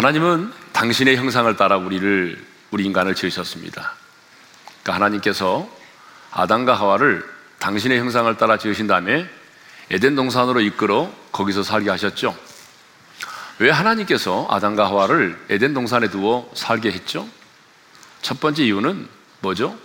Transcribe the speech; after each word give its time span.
하나님은 0.00 0.50
당신의 0.72 1.18
형상을 1.18 1.54
따라 1.58 1.76
우리를 1.76 2.42
우리 2.70 2.86
인간을 2.86 3.14
지으셨습니다. 3.14 3.92
그러니까 4.82 4.94
하나님께서 4.94 5.68
아담과 6.30 6.72
하와를 6.72 7.22
당신의 7.58 7.98
형상을 7.98 8.34
따라 8.38 8.56
지으신 8.56 8.86
다음에 8.86 9.28
에덴 9.90 10.14
동산으로 10.14 10.62
이끌어 10.62 11.12
거기서 11.32 11.62
살게 11.62 11.90
하셨죠. 11.90 12.34
왜 13.58 13.68
하나님께서 13.68 14.46
아담과 14.48 14.86
하와를 14.86 15.38
에덴 15.50 15.74
동산에 15.74 16.08
두어 16.08 16.50
살게 16.54 16.92
했죠? 16.92 17.28
첫 18.22 18.40
번째 18.40 18.64
이유는 18.64 19.06
뭐죠? 19.40 19.78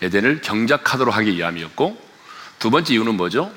에덴을 0.00 0.40
경작하도록 0.40 1.16
하기 1.18 1.36
위함이었고 1.36 1.96
두 2.58 2.70
번째 2.72 2.94
이유는 2.94 3.14
뭐죠? 3.14 3.52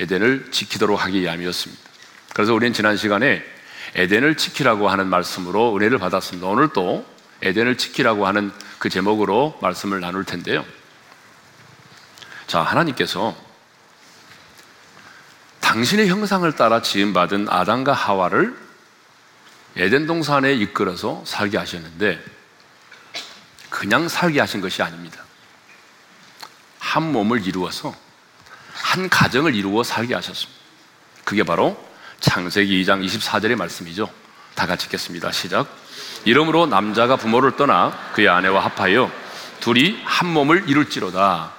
에덴을 0.00 0.48
지키도록 0.50 1.02
하기 1.02 1.18
위함이었습니다. 1.22 1.82
그래서 2.34 2.52
우리는 2.52 2.74
지난 2.74 2.98
시간에 2.98 3.55
에덴을 3.96 4.36
지키라고 4.36 4.90
하는 4.90 5.08
말씀으로 5.08 5.74
은혜를 5.74 5.98
받았습니다. 5.98 6.46
오늘 6.46 6.68
또 6.68 7.04
에덴을 7.42 7.78
지키라고 7.78 8.26
하는 8.26 8.52
그 8.78 8.90
제목으로 8.90 9.58
말씀을 9.62 10.00
나눌 10.00 10.24
텐데요. 10.24 10.64
자, 12.46 12.60
하나님께서 12.60 13.34
당신의 15.60 16.08
형상을 16.08 16.50
따라 16.52 16.82
지음받은 16.82 17.48
아담과 17.48 17.92
하와를 17.92 18.56
에덴 19.76 20.06
동산에 20.06 20.52
이끌어서 20.54 21.22
살게 21.26 21.58
하셨는데 21.58 22.22
그냥 23.70 24.08
살게 24.08 24.40
하신 24.40 24.60
것이 24.60 24.82
아닙니다. 24.82 25.24
한 26.78 27.12
몸을 27.12 27.46
이루어서 27.46 27.94
한 28.72 29.08
가정을 29.08 29.54
이루어 29.54 29.82
살게 29.82 30.14
하셨습니다. 30.14 30.60
그게 31.24 31.42
바로 31.42 31.76
창세기 32.20 32.82
2장 32.84 33.04
24절의 33.04 33.56
말씀이죠. 33.56 34.10
다 34.54 34.66
같이 34.66 34.86
읽겠습니다. 34.86 35.32
시작. 35.32 35.68
이러므로 36.24 36.66
남자가 36.66 37.16
부모를 37.16 37.56
떠나 37.56 37.96
그의 38.14 38.28
아내와 38.28 38.64
합하여 38.64 39.10
둘이 39.60 40.00
한 40.04 40.28
몸을 40.28 40.68
이룰지로다. 40.68 41.52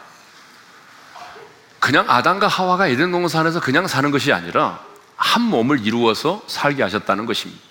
그냥 1.79 2.09
아담과 2.09 2.47
하와가 2.47 2.87
에덴 2.87 3.11
동산에서 3.11 3.59
그냥 3.59 3.87
사는 3.87 4.11
것이 4.11 4.33
아니라 4.33 4.79
한 5.15 5.41
몸을 5.41 5.85
이루어서 5.85 6.43
살게 6.47 6.83
하셨다는 6.83 7.25
것입니다. 7.25 7.61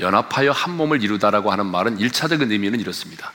연합하여 0.00 0.52
한 0.52 0.76
몸을 0.76 1.02
이루다라고 1.02 1.50
하는 1.50 1.66
말은 1.66 1.98
1차적인 1.98 2.50
의미는 2.50 2.80
이렇습니다. 2.80 3.32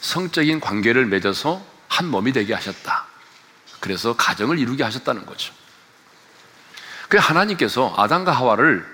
성적인 0.00 0.60
관계를 0.60 1.06
맺어서 1.06 1.64
한 1.88 2.06
몸이 2.06 2.32
되게 2.32 2.54
하셨다. 2.54 3.06
그래서 3.80 4.14
가정을 4.16 4.58
이루게 4.58 4.84
하셨다는 4.84 5.26
거죠. 5.26 5.52
그 7.10 7.18
하나님께서 7.18 7.92
아담과 7.96 8.30
하와를 8.30 8.86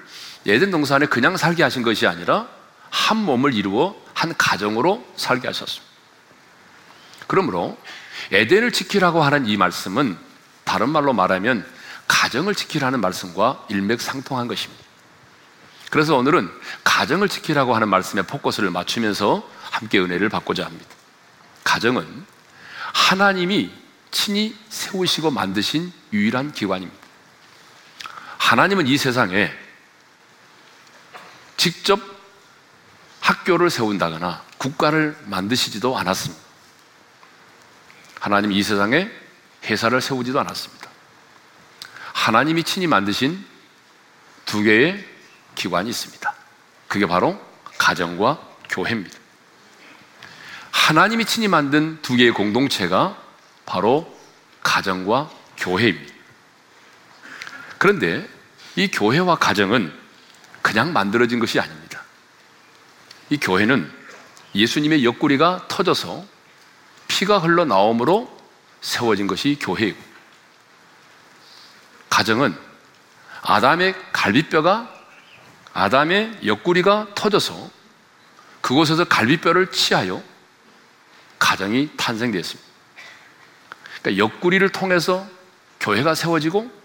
예덴 0.46 0.70
동산에 0.70 1.04
그냥 1.04 1.36
살게 1.36 1.62
하신 1.62 1.82
것이 1.82 2.06
아니라 2.06 2.48
한 2.88 3.18
몸을 3.18 3.52
이루어 3.52 3.94
한 4.14 4.34
가정으로 4.38 5.06
살게 5.16 5.46
하셨습니다. 5.48 5.86
그러므로 7.26 7.76
에덴을 8.32 8.72
지키라고 8.72 9.22
하는 9.22 9.44
이 9.46 9.58
말씀은 9.58 10.16
다른 10.64 10.88
말로 10.88 11.12
말하면 11.12 11.66
가정을 12.08 12.54
지키라는 12.54 13.02
말씀과 13.02 13.66
일맥상통한 13.68 14.48
것입니다. 14.48 14.82
그래서 15.90 16.16
오늘은 16.16 16.50
가정을 16.84 17.28
지키라고 17.28 17.74
하는 17.74 17.90
말씀에 17.90 18.22
포커스를 18.22 18.70
맞추면서 18.70 19.46
함께 19.70 19.98
은혜를 20.00 20.30
받고자 20.30 20.64
합니다. 20.64 20.88
가정은 21.64 22.24
하나님이 22.94 23.70
친히 24.10 24.56
세우시고 24.70 25.32
만드신 25.32 25.92
유일한 26.14 26.52
기관입니다. 26.52 27.05
하나님은 28.46 28.86
이 28.86 28.96
세상에 28.96 29.52
직접 31.56 32.00
학교를 33.20 33.70
세운다거나 33.70 34.44
국가를 34.58 35.18
만드시지도 35.24 35.98
않았습니다. 35.98 36.40
하나님 38.20 38.52
이 38.52 38.62
세상에 38.62 39.10
회사를 39.64 40.00
세우지도 40.00 40.38
않았습니다. 40.38 40.88
하나님이 42.12 42.62
친히 42.62 42.86
만드신 42.86 43.44
두 44.44 44.62
개의 44.62 45.04
기관이 45.56 45.90
있습니다. 45.90 46.32
그게 46.86 47.04
바로 47.04 47.44
가정과 47.78 48.40
교회입니다. 48.68 49.18
하나님이 50.70 51.24
친히 51.24 51.48
만든 51.48 52.00
두 52.00 52.14
개의 52.14 52.30
공동체가 52.30 53.20
바로 53.64 54.16
가정과 54.62 55.32
교회입니다. 55.56 56.14
그런데 57.78 58.35
이 58.76 58.88
교회와 58.88 59.36
가정은 59.36 59.92
그냥 60.62 60.92
만들어진 60.92 61.38
것이 61.38 61.58
아닙니다. 61.58 62.02
이 63.30 63.38
교회는 63.38 63.90
예수님의 64.54 65.04
옆구리가 65.04 65.66
터져서 65.68 66.24
피가 67.08 67.38
흘러 67.38 67.64
나옴으로 67.64 68.34
세워진 68.82 69.26
것이 69.26 69.58
교회이고, 69.60 69.98
가정은 72.10 72.56
아담의 73.42 73.94
갈비뼈가 74.12 74.92
아담의 75.72 76.40
옆구리가 76.44 77.08
터져서 77.14 77.70
그곳에서 78.60 79.04
갈비뼈를 79.04 79.70
치하여 79.70 80.22
가정이 81.38 81.90
탄생되었습니다. 81.96 82.66
그러니까 84.00 84.24
옆구리를 84.24 84.68
통해서 84.70 85.26
교회가 85.80 86.14
세워지고 86.14 86.75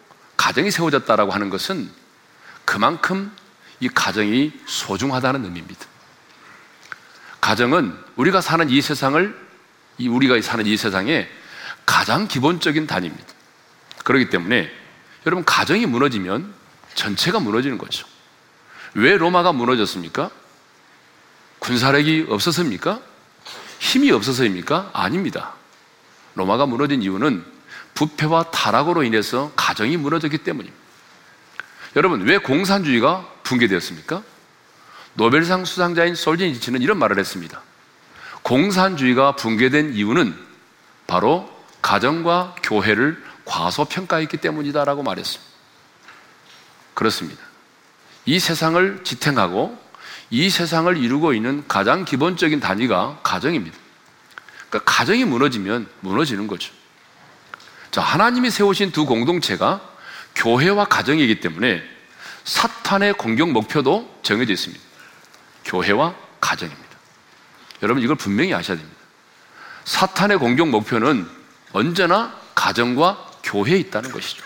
가정이 0.42 0.72
세워졌다라고 0.72 1.32
하는 1.32 1.52
것은 1.52 1.88
그만큼 2.66 3.32
이 3.80 3.88
가정이 3.88 4.52
소중하다는 4.66 5.46
의미입니다. 5.46 5.86
가정은 7.40 7.96
우리가 8.16 8.42
사는 8.42 8.68
이 8.68 8.82
세상을 8.82 9.40
이 10.00 10.08
우리가 10.08 10.42
사는 10.42 10.66
이 10.66 10.76
세상에 10.78 11.30
가장 11.86 12.28
기본적인 12.28 12.88
단위입니다. 12.88 13.28
그렇기 14.04 14.32
때문에 14.32 14.72
여러분 15.28 15.46
가정이 15.46 15.86
무너지면 15.86 16.52
전체가 16.96 17.40
무너지는 17.40 17.78
거죠. 17.78 18.08
왜 18.96 19.18
로마가 19.18 19.54
무너졌습니까? 19.54 20.32
군사력이 21.60 22.26
없어서입니까? 22.30 23.00
힘이 23.78 24.10
없어서입니까? 24.10 24.90
아닙니다. 24.94 25.54
로마가 26.34 26.66
무너진 26.66 27.04
이유는 27.04 27.46
부패와 28.02 28.46
타락으로 28.46 29.04
인해서 29.04 29.52
가정이 29.56 29.98
무너졌기 29.98 30.40
때문입니다. 30.40 30.82
여러분, 31.96 32.22
왜 32.22 32.40
공산주의가 32.40 33.28
붕괴되었습니까? 33.44 34.24
노벨상 35.14 35.66
수상자인 35.66 36.16
솔제니치는 36.16 36.82
이런 36.82 36.98
말을 36.98 37.20
했습니다. 37.20 37.62
공산주의가 38.42 39.36
붕괴된 39.36 39.94
이유는 39.94 40.36
바로 41.06 41.48
가정과 41.84 42.56
교회를 42.64 43.24
과소평가했기 43.46 44.38
때문이다라고 44.38 45.04
말했습니다. 45.04 45.52
그렇습니다. 46.96 47.44
이 48.26 48.40
세상을 48.40 49.04
지탱하고 49.04 49.78
이 50.32 50.50
세상을 50.50 50.98
이루고 50.98 51.34
있는 51.34 51.64
가장 51.68 52.06
기본적인 52.06 52.62
단위가 52.62 53.20
가정입니다. 53.22 53.78
그러니까 54.70 54.92
가정이 54.92 55.26
무너지면 55.26 55.88
무너지는 56.00 56.48
거죠. 56.48 56.81
자, 57.92 58.02
하나님이 58.02 58.50
세우신 58.50 58.92
두 58.92 59.06
공동체가 59.06 59.82
교회와 60.36 60.86
가정이기 60.86 61.42
때문에 61.42 61.84
사탄의 62.46 63.14
공격 63.14 63.52
목표도 63.52 64.20
정해져 64.24 64.54
있습니다. 64.54 64.82
교회와 65.66 66.16
가정입니다. 66.40 66.90
여러분 67.84 68.02
이걸 68.02 68.16
분명히 68.16 68.54
아셔야 68.54 68.78
됩니다. 68.78 68.98
사탄의 69.84 70.38
공격 70.38 70.70
목표는 70.70 71.28
언제나 71.74 72.34
가정과 72.56 73.30
교회에 73.44 73.78
있다는 73.80 74.12
것이죠. 74.12 74.44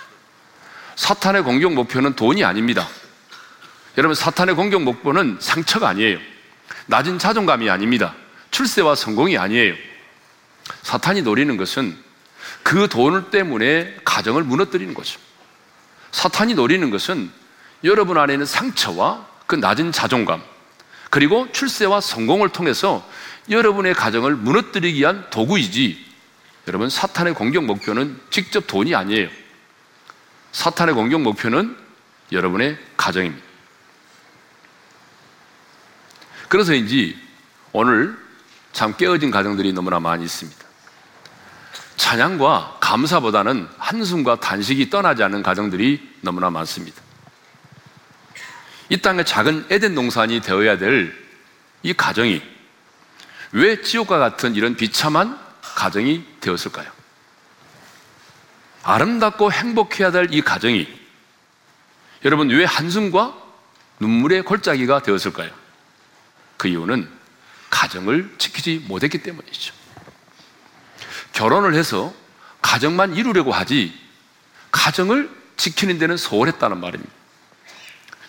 사탄의 0.96 1.44
공격 1.44 1.74
목표는 1.74 2.16
돈이 2.16 2.44
아닙니다. 2.44 2.88
여러분 3.98 4.16
사탄의 4.16 4.56
공격 4.56 4.82
목표는 4.82 5.38
상처가 5.40 5.90
아니에요. 5.90 6.18
낮은 6.88 7.20
자존감이 7.20 7.70
아닙니다. 7.70 8.16
출세와 8.52 8.96
성공이 8.96 9.38
아니에요. 9.38 9.76
사탄이 10.82 11.22
노리는 11.22 11.56
것은 11.58 12.05
그 12.64 12.88
돈 12.88 13.30
때문에 13.30 13.98
가정을 14.04 14.44
무너뜨리는 14.44 14.94
거죠. 14.94 15.20
사탄이 16.12 16.54
노리는 16.54 16.90
것은 16.90 17.32
여러분 17.84 18.18
안에 18.18 18.34
있는 18.34 18.46
상처와 18.46 19.28
그 19.48 19.56
낮은 19.56 19.92
자존감, 19.92 20.42
그리고 21.10 21.52
출세와 21.52 22.02
성공을 22.02 22.50
통해서 22.50 23.08
여러분의 23.50 23.94
가정을 23.94 24.36
무너뜨리기 24.36 25.00
위한 25.00 25.30
도구이지, 25.30 26.06
여러분, 26.68 26.90
사탄의 26.90 27.36
공격 27.36 27.66
목표는 27.66 28.20
직접 28.32 28.66
돈이 28.66 28.96
아니에요. 28.96 29.30
사탄의 30.52 30.96
공격 30.96 31.22
목표는 31.22 31.78
여러분의 32.32 32.78
가정입니다. 32.98 33.46
그래서인지 36.50 37.20
오늘 37.72 38.18
참 38.74 38.96
깨어진 38.98 39.30
가정들이 39.30 39.74
너무나 39.74 40.00
많이 40.00 40.24
있습니다. 40.26 40.65
찬양과 41.98 42.78
감사보다는 42.80 43.68
한숨과 43.78 44.40
단식이 44.40 44.90
떠나지 44.90 45.24
않는 45.24 45.44
가정들이 45.44 46.18
너무나 46.22 46.50
많습니다. 46.50 47.02
이 48.90 48.98
땅의 48.98 49.26
작은 49.26 49.68
에덴 49.70 49.96
동산이 49.96 50.42
되어야 50.42 50.78
될 50.78 51.26
이 51.86 51.94
가정이 51.94 52.42
왜 53.52 53.82
지옥과 53.84 54.18
같은 54.18 54.56
이런 54.56 54.76
비참한 54.76 55.40
가정이 55.62 56.26
되었을까요? 56.42 56.92
아름답고 58.82 59.52
행복해야 59.52 60.12
될 60.12 60.28
이 60.32 60.42
가정이 60.42 60.88
여러분 62.26 62.50
왜 62.50 62.66
한숨과 62.66 63.36
눈물의 64.00 64.42
골짜기가 64.42 65.04
되었을까요? 65.04 65.52
그 66.58 66.68
이유는 66.68 67.08
가정을 67.70 68.34
지키지 68.40 68.86
못했기 68.88 69.20
때문이죠. 69.20 69.76
결혼을 71.36 71.76
해서 71.76 72.14
가정만 72.62 73.16
이루려고 73.16 73.52
하지 73.52 73.94
가정을 74.72 75.30
지키는 75.58 76.00
데는 76.00 76.18
소홀했다는 76.18 76.80
말입니다. 76.80 77.14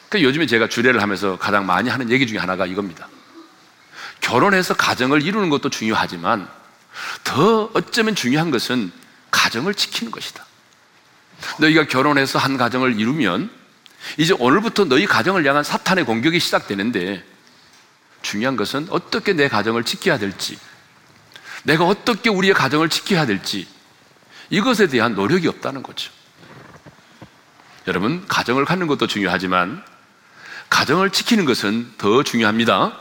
그러니까 0.08 0.28
요즘에 0.28 0.46
제가 0.46 0.68
주례를 0.68 1.00
하면서 1.00 1.38
가장 1.38 1.66
많이 1.66 1.88
하는 1.88 2.10
얘기 2.10 2.26
중에 2.26 2.38
하나가 2.38 2.66
이겁니다. 2.66 3.08
결혼해서 4.20 4.74
가정을 4.74 5.22
이루는 5.22 5.50
것도 5.50 5.70
중요하지만 5.70 6.48
더 7.24 7.70
어쩌면 7.74 8.14
중요한 8.14 8.50
것은 8.50 8.92
가정을 9.30 9.74
지키는 9.74 10.10
것이다. 10.10 10.44
너희가 11.58 11.86
결혼해서 11.86 12.38
한 12.38 12.56
가정을 12.56 12.98
이루면 12.98 13.50
이제 14.16 14.34
오늘부터 14.38 14.86
너희 14.86 15.06
가정을 15.06 15.46
향한 15.46 15.62
사탄의 15.62 16.04
공격이 16.04 16.40
시작되는데 16.40 17.24
중요한 18.22 18.56
것은 18.56 18.88
어떻게 18.90 19.32
내 19.32 19.48
가정을 19.48 19.84
지켜야 19.84 20.18
될지, 20.18 20.58
내가 21.66 21.84
어떻게 21.84 22.30
우리의 22.30 22.54
가정을 22.54 22.88
지켜야 22.88 23.26
될지 23.26 23.66
이것에 24.50 24.86
대한 24.86 25.14
노력이 25.14 25.48
없다는 25.48 25.82
거죠. 25.82 26.12
여러분, 27.88 28.24
가정을 28.28 28.64
갖는 28.64 28.86
것도 28.86 29.08
중요하지만 29.08 29.82
가정을 30.70 31.10
지키는 31.10 31.44
것은 31.44 31.92
더 31.98 32.22
중요합니다. 32.22 32.96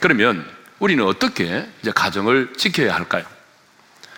그러면 0.00 0.46
우리는 0.78 1.04
어떻게 1.04 1.68
이제 1.82 1.90
가정을 1.90 2.54
지켜야 2.56 2.94
할까요? 2.94 3.24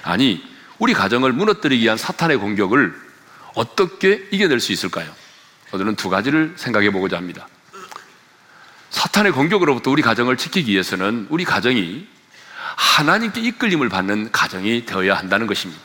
아니, 0.04 0.42
우리 0.78 0.94
가정을 0.94 1.32
무너뜨리기 1.32 1.82
위한 1.82 1.96
사탄의 1.96 2.36
공격을 2.36 2.94
어떻게 3.54 4.28
이겨낼 4.30 4.60
수 4.60 4.72
있을까요? 4.72 5.12
오늘은 5.72 5.96
두 5.96 6.08
가지를 6.08 6.54
생각해 6.56 6.90
보고자 6.90 7.16
합니다. 7.16 7.48
사탄의 8.90 9.32
공격으로부터 9.32 9.90
우리 9.90 10.00
가정을 10.02 10.36
지키기 10.36 10.70
위해서는 10.70 11.26
우리 11.28 11.44
가정이 11.44 12.06
하나님께 12.76 13.40
이끌림을 13.40 13.88
받는 13.88 14.32
가정이 14.32 14.86
되어야 14.86 15.14
한다는 15.16 15.46
것입니다. 15.46 15.80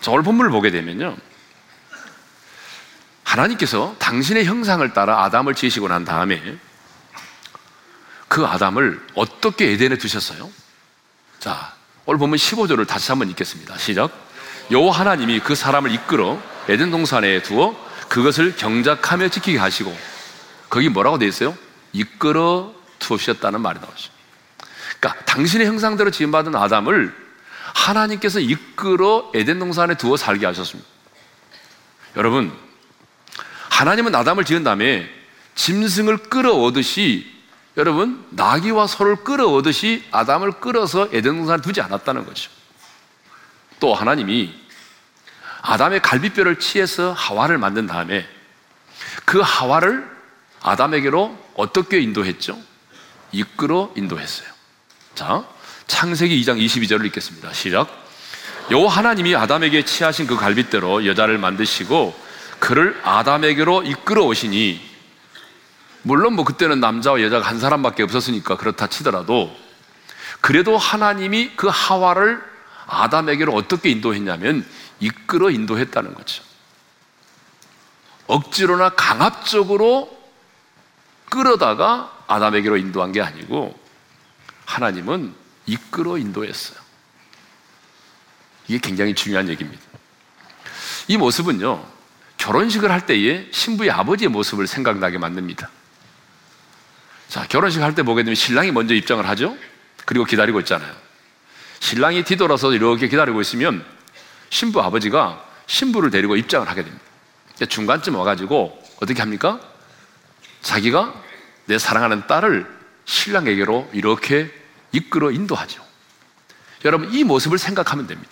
자, 0.00 0.10
오늘 0.10 0.22
본문을 0.22 0.50
보게 0.50 0.70
되면요. 0.70 1.16
하나님께서 3.24 3.94
당신의 3.98 4.46
형상을 4.46 4.92
따라 4.94 5.24
아담을 5.24 5.54
지으시고 5.54 5.88
난 5.88 6.04
다음에 6.04 6.56
그 8.26 8.46
아담을 8.46 9.04
어떻게 9.14 9.72
에덴에 9.72 9.98
두셨어요? 9.98 10.50
자, 11.38 11.74
오늘 12.06 12.18
보면 12.18 12.36
15절을 12.36 12.86
다시 12.86 13.10
한번 13.10 13.28
읽겠습니다. 13.30 13.76
시작. 13.78 14.10
여호와 14.70 14.98
하나님이 14.98 15.40
그 15.40 15.54
사람을 15.54 15.92
이끌어 15.92 16.40
에덴 16.68 16.90
동산에 16.90 17.42
두어 17.42 17.76
그것을 18.08 18.56
경작하며 18.56 19.28
지키게 19.28 19.58
하시고 19.58 19.96
거기 20.68 20.88
뭐라고 20.88 21.18
되어 21.18 21.28
있어요? 21.28 21.56
이끌어 21.92 22.74
두셨다는 22.98 23.60
말이 23.60 23.78
나오죠. 23.80 24.17
그러니까 25.00 25.24
당신의 25.24 25.66
형상대로 25.66 26.10
지음받은 26.10 26.54
아담을 26.54 27.14
하나님께서 27.74 28.40
이끌어 28.40 29.30
에덴 29.34 29.58
동산에 29.58 29.96
두어 29.96 30.16
살게 30.16 30.46
하셨습니다. 30.46 30.88
여러분, 32.16 32.52
하나님은 33.70 34.14
아담을 34.14 34.44
지은 34.44 34.64
다음에 34.64 35.08
짐승을 35.54 36.18
끌어오듯이 36.28 37.38
여러분, 37.76 38.26
나귀와 38.30 38.88
소를 38.88 39.16
끌어오듯이 39.16 40.04
아담을 40.10 40.52
끌어서 40.52 41.08
에덴 41.12 41.36
동산에 41.36 41.62
두지 41.62 41.80
않았다는 41.80 42.26
거죠. 42.26 42.50
또 43.78 43.94
하나님이 43.94 44.52
아담의 45.62 46.02
갈비뼈를 46.02 46.58
치해서 46.58 47.12
하와를 47.12 47.58
만든 47.58 47.86
다음에 47.86 48.26
그 49.24 49.40
하와를 49.40 50.08
아담에게로 50.62 51.38
어떻게 51.54 52.00
인도했죠? 52.00 52.58
이끌어 53.30 53.92
인도했어요. 53.96 54.57
자, 55.18 55.42
창세기 55.88 56.40
2장 56.42 56.64
22절을 56.64 57.04
읽겠습니다. 57.06 57.52
시작. 57.52 57.88
여호와 58.70 58.88
하나님이 58.98 59.34
아담에게 59.34 59.84
취하신 59.84 60.28
그 60.28 60.36
갈빗대로 60.36 61.06
여자를 61.06 61.38
만드시고 61.38 62.14
그를 62.60 62.96
아담에게로 63.02 63.82
이끌어 63.82 64.22
오시니 64.22 64.80
물론 66.02 66.34
뭐 66.34 66.44
그때는 66.44 66.78
남자와 66.78 67.20
여자가 67.20 67.48
한 67.48 67.58
사람밖에 67.58 68.04
없었으니까 68.04 68.58
그렇다 68.58 68.86
치더라도 68.86 69.52
그래도 70.40 70.78
하나님이 70.78 71.54
그 71.56 71.66
하와를 71.68 72.40
아담에게로 72.86 73.52
어떻게 73.52 73.90
인도했냐면 73.90 74.64
이끌어 75.00 75.50
인도했다는 75.50 76.14
거죠. 76.14 76.44
억지로나 78.28 78.90
강압적으로 78.90 80.16
끌어다가 81.28 82.16
아담에게로 82.28 82.76
인도한 82.76 83.10
게 83.10 83.20
아니고 83.20 83.76
하나님은 84.68 85.34
이끌어 85.64 86.18
인도했어요. 86.18 86.78
이게 88.68 88.78
굉장히 88.78 89.14
중요한 89.14 89.48
얘기입니다. 89.48 89.82
이 91.08 91.16
모습은요, 91.16 91.84
결혼식을 92.36 92.90
할 92.90 93.06
때에 93.06 93.48
신부의 93.50 93.90
아버지의 93.90 94.28
모습을 94.28 94.66
생각나게 94.66 95.16
만듭니다. 95.16 95.70
자, 97.28 97.46
결혼식 97.48 97.82
할 97.82 97.94
때 97.94 98.02
보게 98.02 98.22
되면 98.22 98.34
신랑이 98.34 98.70
먼저 98.70 98.94
입장을 98.94 99.26
하죠? 99.30 99.56
그리고 100.04 100.26
기다리고 100.26 100.60
있잖아요. 100.60 100.94
신랑이 101.80 102.24
뒤돌아서 102.24 102.72
이렇게 102.72 103.08
기다리고 103.08 103.40
있으면 103.40 103.84
신부 104.50 104.82
아버지가 104.82 105.44
신부를 105.66 106.10
데리고 106.10 106.36
입장을 106.36 106.68
하게 106.68 106.84
됩니다. 106.84 107.04
중간쯤 107.68 108.14
와가지고 108.16 108.82
어떻게 109.00 109.20
합니까? 109.20 109.60
자기가 110.60 111.14
내 111.66 111.78
사랑하는 111.78 112.26
딸을 112.26 112.77
신랑에게로 113.08 113.90
이렇게 113.94 114.52
이끌어 114.92 115.30
인도하죠. 115.30 115.82
여러분, 116.84 117.12
이 117.12 117.24
모습을 117.24 117.58
생각하면 117.58 118.06
됩니다. 118.06 118.30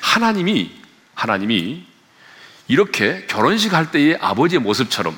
하나님이, 0.00 0.80
하나님이 1.14 1.86
이렇게 2.68 3.26
결혼식 3.26 3.74
할 3.74 3.90
때의 3.90 4.18
아버지의 4.20 4.60
모습처럼 4.60 5.16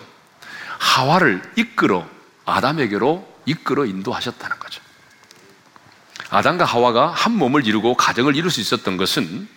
하와를 0.78 1.40
이끌어 1.56 2.08
아담에게로 2.44 3.26
이끌어 3.46 3.86
인도하셨다는 3.86 4.58
거죠. 4.58 4.82
아담과 6.30 6.64
하와가 6.64 7.08
한 7.10 7.32
몸을 7.32 7.66
이루고 7.66 7.94
가정을 7.94 8.34
이룰 8.36 8.50
수 8.50 8.60
있었던 8.60 8.96
것은 8.96 9.48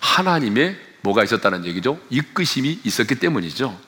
하나님의 0.00 0.78
뭐가 1.00 1.24
있었다는 1.24 1.64
얘기죠? 1.64 1.98
이끄심이 2.10 2.80
있었기 2.84 3.16
때문이죠. 3.16 3.78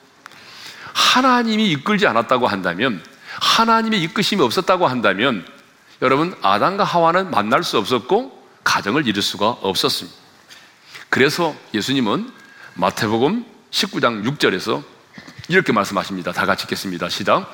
하나님이 0.93 1.71
이끌지 1.71 2.07
않았다고 2.07 2.47
한다면, 2.47 3.03
하나님의 3.39 4.01
이끄심이 4.03 4.41
없었다고 4.41 4.87
한다면, 4.87 5.45
여러분, 6.01 6.35
아담과 6.41 6.83
하와는 6.83 7.31
만날 7.31 7.63
수 7.63 7.77
없었고, 7.77 8.41
가정을 8.63 9.07
이룰 9.07 9.21
수가 9.21 9.49
없었습니다. 9.49 10.17
그래서 11.09 11.55
예수님은 11.73 12.31
마태복음 12.75 13.45
19장 13.71 14.23
6절에서 14.23 14.83
이렇게 15.49 15.73
말씀하십니다. 15.73 16.31
다 16.31 16.45
같이 16.45 16.63
읽겠습니다. 16.63 17.09
시작. 17.09 17.53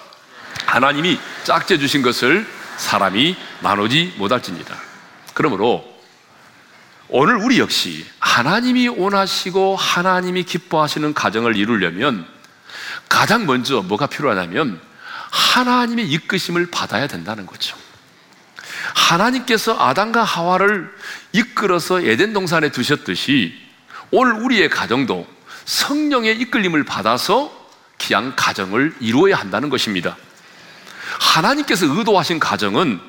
하나님이 0.65 1.19
짝재 1.43 1.77
주신 1.79 2.01
것을 2.01 2.47
사람이 2.77 3.35
나누지 3.61 4.13
못할지니다. 4.17 4.75
그러므로 5.33 5.83
오늘 7.09 7.37
우리 7.37 7.59
역시 7.59 8.05
하나님이 8.19 8.89
원하시고 8.89 9.75
하나님이 9.75 10.43
기뻐하시는 10.43 11.13
가정을 11.13 11.55
이루려면 11.55 12.27
가장 13.07 13.45
먼저 13.45 13.81
뭐가 13.81 14.07
필요하냐면 14.07 14.79
하나님의 15.37 16.09
이끄심을 16.09 16.71
받아야 16.71 17.07
된다는 17.07 17.45
거죠. 17.45 17.77
하나님께서 18.95 19.77
아담과 19.79 20.23
하와를 20.23 20.91
이끌어서 21.31 22.01
에덴 22.01 22.33
동산에 22.33 22.69
두셨듯이 22.71 23.53
오늘 24.11 24.33
우리의 24.33 24.69
가정도 24.69 25.27
성령의 25.65 26.39
이끌림을 26.39 26.85
받아서 26.85 27.51
귀한 27.99 28.35
가정을 28.35 28.95
이루어야 28.99 29.35
한다는 29.35 29.69
것입니다. 29.69 30.17
하나님께서 31.19 31.85
의도하신 31.85 32.39
가정은 32.39 32.99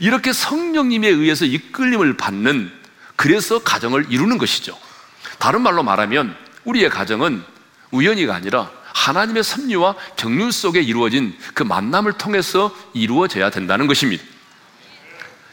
이렇게 0.00 0.32
성령님에 0.32 1.08
의해서 1.08 1.44
이끌림을 1.44 2.16
받는 2.16 2.72
그래서 3.14 3.60
가정을 3.60 4.06
이루는 4.10 4.38
것이죠. 4.38 4.76
다른 5.38 5.62
말로 5.62 5.82
말하면 5.82 6.36
우리의 6.64 6.90
가정은 6.90 7.44
우연히가 7.92 8.34
아니라 8.34 8.70
하나님의 8.96 9.44
섭리와 9.44 9.94
경륜 10.16 10.50
속에 10.50 10.80
이루어진 10.80 11.36
그 11.52 11.62
만남을 11.62 12.14
통해서 12.14 12.74
이루어져야 12.94 13.50
된다는 13.50 13.86
것입니다. 13.86 14.24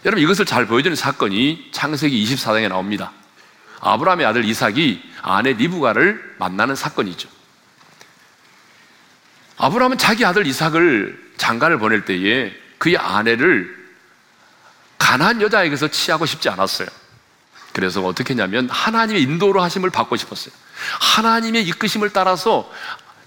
여러분 0.05 0.23
이것을 0.23 0.45
잘 0.45 0.65
보여주는 0.65 0.95
사건이 0.95 1.69
창세기 1.73 2.23
24장에 2.23 2.69
나옵니다. 2.69 3.11
아브라함의 3.81 4.25
아들 4.25 4.45
이삭이 4.45 5.03
아내 5.21 5.53
리브가를 5.53 6.35
만나는 6.39 6.75
사건이죠. 6.75 7.27
아브라함은 9.57 9.97
자기 9.97 10.23
아들 10.25 10.47
이삭을 10.47 11.33
장가를 11.35 11.79
보낼 11.79 12.05
때에 12.05 12.53
그의 12.77 12.97
아내를 12.97 13.83
가난 14.97 15.41
여자에게서 15.41 15.89
취하고 15.89 16.25
싶지 16.25 16.47
않았어요. 16.47 16.87
그래서 17.73 18.01
어떻게 18.05 18.33
했냐면 18.33 18.69
하나님의 18.69 19.21
인도로 19.21 19.61
하심을 19.61 19.89
받고 19.89 20.15
싶었어요. 20.15 20.53
하나님의 21.01 21.63
이끄심을 21.67 22.11
따라서 22.11 22.71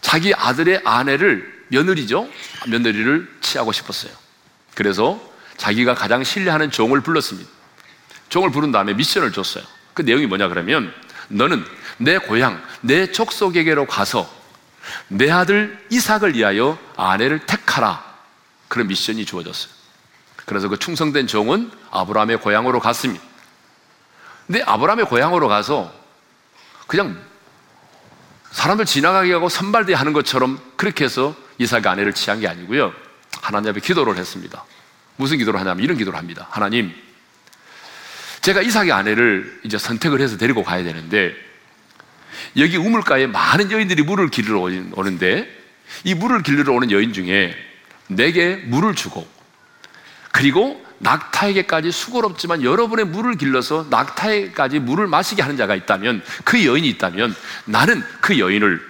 자기 0.06 0.32
아들의 0.32 0.82
아내를 0.84 1.64
며느리죠. 1.66 2.28
며느리를 2.68 3.28
취하고 3.40 3.72
싶었어요. 3.72 4.12
그래서 4.76 5.20
자기가 5.56 5.96
가장 5.96 6.22
신뢰하는 6.22 6.70
종을 6.70 7.00
불렀습니다. 7.00 7.50
종을 8.28 8.52
부른 8.52 8.70
다음에 8.70 8.94
미션을 8.94 9.32
줬어요. 9.32 9.64
그 9.94 10.02
내용이 10.02 10.26
뭐냐 10.26 10.46
그러면 10.46 10.94
너는 11.26 11.64
내 11.98 12.18
고향, 12.18 12.62
내 12.82 13.10
족속에게로 13.10 13.86
가서 13.86 14.32
내 15.08 15.28
아들 15.28 15.76
이삭을 15.90 16.36
위하여 16.36 16.78
아내를 16.96 17.40
택하라. 17.40 18.04
그런 18.68 18.86
미션이 18.86 19.26
주어졌어요. 19.26 19.72
그래서 20.44 20.68
그 20.68 20.78
충성된 20.78 21.26
종은 21.26 21.72
아브라함의 21.90 22.42
고향으로 22.42 22.78
갔습니다. 22.78 23.24
근데 24.46 24.62
아브라함의 24.62 25.06
고향으로 25.06 25.48
가서 25.48 25.92
그냥 26.86 27.25
사람들 28.56 28.86
지나가게 28.86 29.34
하고 29.34 29.50
선발대 29.50 29.92
하는 29.92 30.14
것처럼 30.14 30.58
그렇게 30.76 31.04
해서 31.04 31.36
이삭의 31.58 31.88
아내를 31.88 32.14
취한 32.14 32.40
게 32.40 32.48
아니고요. 32.48 32.90
하나님 33.42 33.68
앞에 33.68 33.80
기도를 33.80 34.16
했습니다. 34.16 34.64
무슨 35.16 35.36
기도를 35.36 35.60
하냐면 35.60 35.84
이런 35.84 35.98
기도를 35.98 36.18
합니다. 36.18 36.48
하나님, 36.50 36.90
제가 38.40 38.62
이삭의 38.62 38.92
아내를 38.92 39.60
이제 39.62 39.76
선택을 39.76 40.22
해서 40.22 40.38
데리고 40.38 40.64
가야 40.64 40.84
되는데 40.84 41.34
여기 42.56 42.78
우물가에 42.78 43.26
많은 43.26 43.70
여인들이 43.70 44.02
물을 44.04 44.30
길러 44.30 44.60
오는데 44.60 45.46
이 46.04 46.14
물을 46.14 46.42
길러 46.42 46.72
오는 46.72 46.90
여인 46.90 47.12
중에 47.12 47.54
내게 48.08 48.56
물을 48.56 48.94
주고 48.94 49.28
그리고 50.32 50.82
낙타에게까지 50.98 51.92
수고롭지만 51.92 52.62
여러분의 52.62 53.06
물을 53.06 53.36
길러서 53.36 53.86
낙타에까지 53.90 54.80
물을 54.80 55.06
마시게 55.06 55.42
하는 55.42 55.56
자가 55.56 55.74
있다면 55.74 56.22
그 56.44 56.64
여인이 56.64 56.88
있다면 56.88 57.34
나는 57.66 58.02
그 58.20 58.38
여인을 58.38 58.80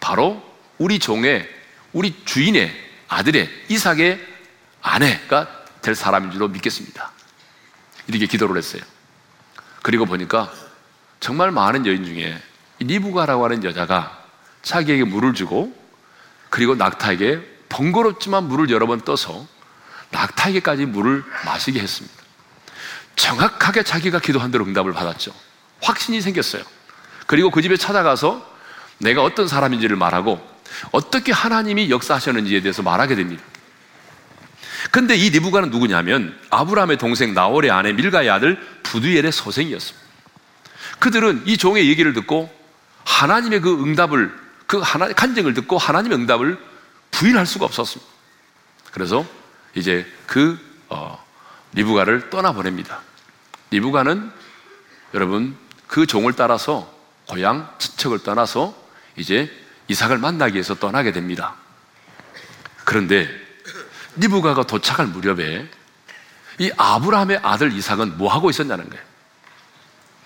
바로 0.00 0.42
우리 0.78 0.98
종의 0.98 1.48
우리 1.92 2.14
주인의 2.24 2.74
아들의 3.08 3.48
이삭의 3.68 4.20
아내가 4.82 5.48
될 5.82 5.94
사람인 5.94 6.30
줄로 6.30 6.48
믿겠습니다. 6.48 7.10
이렇게 8.06 8.26
기도를 8.26 8.56
했어요. 8.56 8.82
그리고 9.82 10.06
보니까 10.06 10.52
정말 11.20 11.50
많은 11.50 11.86
여인 11.86 12.04
중에 12.04 12.40
리브가라고 12.80 13.44
하는 13.44 13.64
여자가 13.64 14.24
자기에게 14.62 15.04
물을 15.04 15.34
주고 15.34 15.74
그리고 16.50 16.74
낙타에게 16.74 17.58
번거롭지만 17.68 18.44
물을 18.44 18.70
여러 18.70 18.86
번 18.86 19.00
떠서 19.00 19.46
낙타에게까지 20.10 20.86
물을 20.86 21.24
마시게 21.44 21.80
했습니다. 21.80 22.16
정확하게 23.16 23.82
자기가 23.82 24.20
기도한 24.20 24.50
대로 24.50 24.64
응답을 24.64 24.92
받았죠. 24.92 25.32
확신이 25.82 26.20
생겼어요. 26.20 26.62
그리고 27.26 27.50
그 27.50 27.62
집에 27.62 27.76
찾아가서 27.76 28.48
내가 28.98 29.22
어떤 29.22 29.48
사람인지를 29.48 29.96
말하고 29.96 30.40
어떻게 30.92 31.32
하나님이 31.32 31.90
역사하셨는지에 31.90 32.62
대해서 32.62 32.82
말하게 32.82 33.16
됩니다. 33.16 33.42
근데 34.90 35.16
이 35.16 35.30
리브가는 35.30 35.70
누구냐면 35.70 36.38
아브라함의 36.50 36.98
동생 36.98 37.34
나홀의 37.34 37.70
아내 37.70 37.92
밀가의 37.92 38.30
아들 38.30 38.58
부두엘의 38.84 39.32
소생이었습니다. 39.32 40.06
그들은 41.00 41.42
이 41.46 41.56
종의 41.56 41.88
얘기를 41.88 42.12
듣고 42.12 42.52
하나님의 43.04 43.60
그 43.60 43.82
응답을 43.82 44.32
그 44.66 44.78
하나 44.78 45.12
간증을 45.12 45.54
듣고 45.54 45.78
하나님의 45.78 46.18
응답을 46.18 46.58
부인할 47.10 47.46
수가 47.46 47.64
없었습니다. 47.64 48.10
그래서 48.92 49.26
이제 49.74 50.06
그 50.26 50.58
어, 50.88 51.22
리브가를 51.72 52.30
떠나 52.30 52.52
보냅니다. 52.52 53.00
리브가는 53.70 54.32
여러분 55.14 55.56
그 55.86 56.06
종을 56.06 56.34
따라서 56.34 56.92
고향 57.26 57.72
친척을 57.78 58.20
떠나서 58.20 58.74
이제 59.16 59.50
이삭을 59.88 60.18
만나기 60.18 60.54
위해서 60.54 60.74
떠나게 60.74 61.12
됩니다. 61.12 61.54
그런데 62.84 63.28
리브가가 64.16 64.64
도착할 64.64 65.06
무렵에 65.06 65.68
이 66.58 66.70
아브라함의 66.76 67.40
아들 67.42 67.72
이삭은 67.72 68.18
뭐 68.18 68.32
하고 68.32 68.50
있었냐는 68.50 68.88
거예요. 68.88 69.04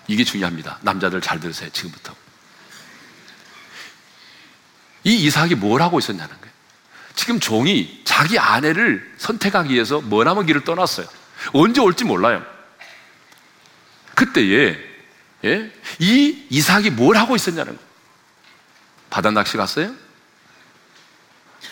이게 0.07 0.23
중요합니다. 0.23 0.79
남자들 0.81 1.21
잘 1.21 1.39
들으세요. 1.39 1.69
지금부터. 1.69 2.13
이 5.03 5.15
이삭이 5.25 5.55
뭘 5.55 5.81
하고 5.81 5.99
있었냐는 5.99 6.35
거예요. 6.39 6.52
지금 7.15 7.39
종이 7.39 8.01
자기 8.03 8.39
아내를 8.39 9.13
선택하기 9.17 9.73
위해서 9.73 10.01
머나먼 10.01 10.45
길을 10.45 10.63
떠났어요. 10.63 11.07
언제 11.53 11.81
올지 11.81 12.03
몰라요. 12.03 12.43
그때에 14.15 14.77
예? 15.45 15.71
이 15.99 16.45
이삭이 16.49 16.91
뭘 16.91 17.17
하고 17.17 17.35
있었냐는 17.35 17.75
거예요. 17.75 17.93
바다 19.09 19.31
낚시 19.31 19.57
갔어요? 19.57 19.93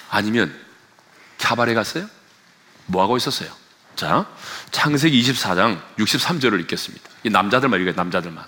아니면 0.09 0.53
캬바레 1.37 1.73
갔어요? 1.73 2.07
뭐 2.85 3.01
하고 3.01 3.17
있었어요? 3.17 3.49
자, 3.95 4.25
창세기 4.71 5.21
24장 5.21 5.81
63절을 5.97 6.59
읽겠습니다. 6.61 7.09
이 7.23 7.29
남자들만 7.29 7.79
읽어요, 7.81 7.93
남자들만. 7.95 8.43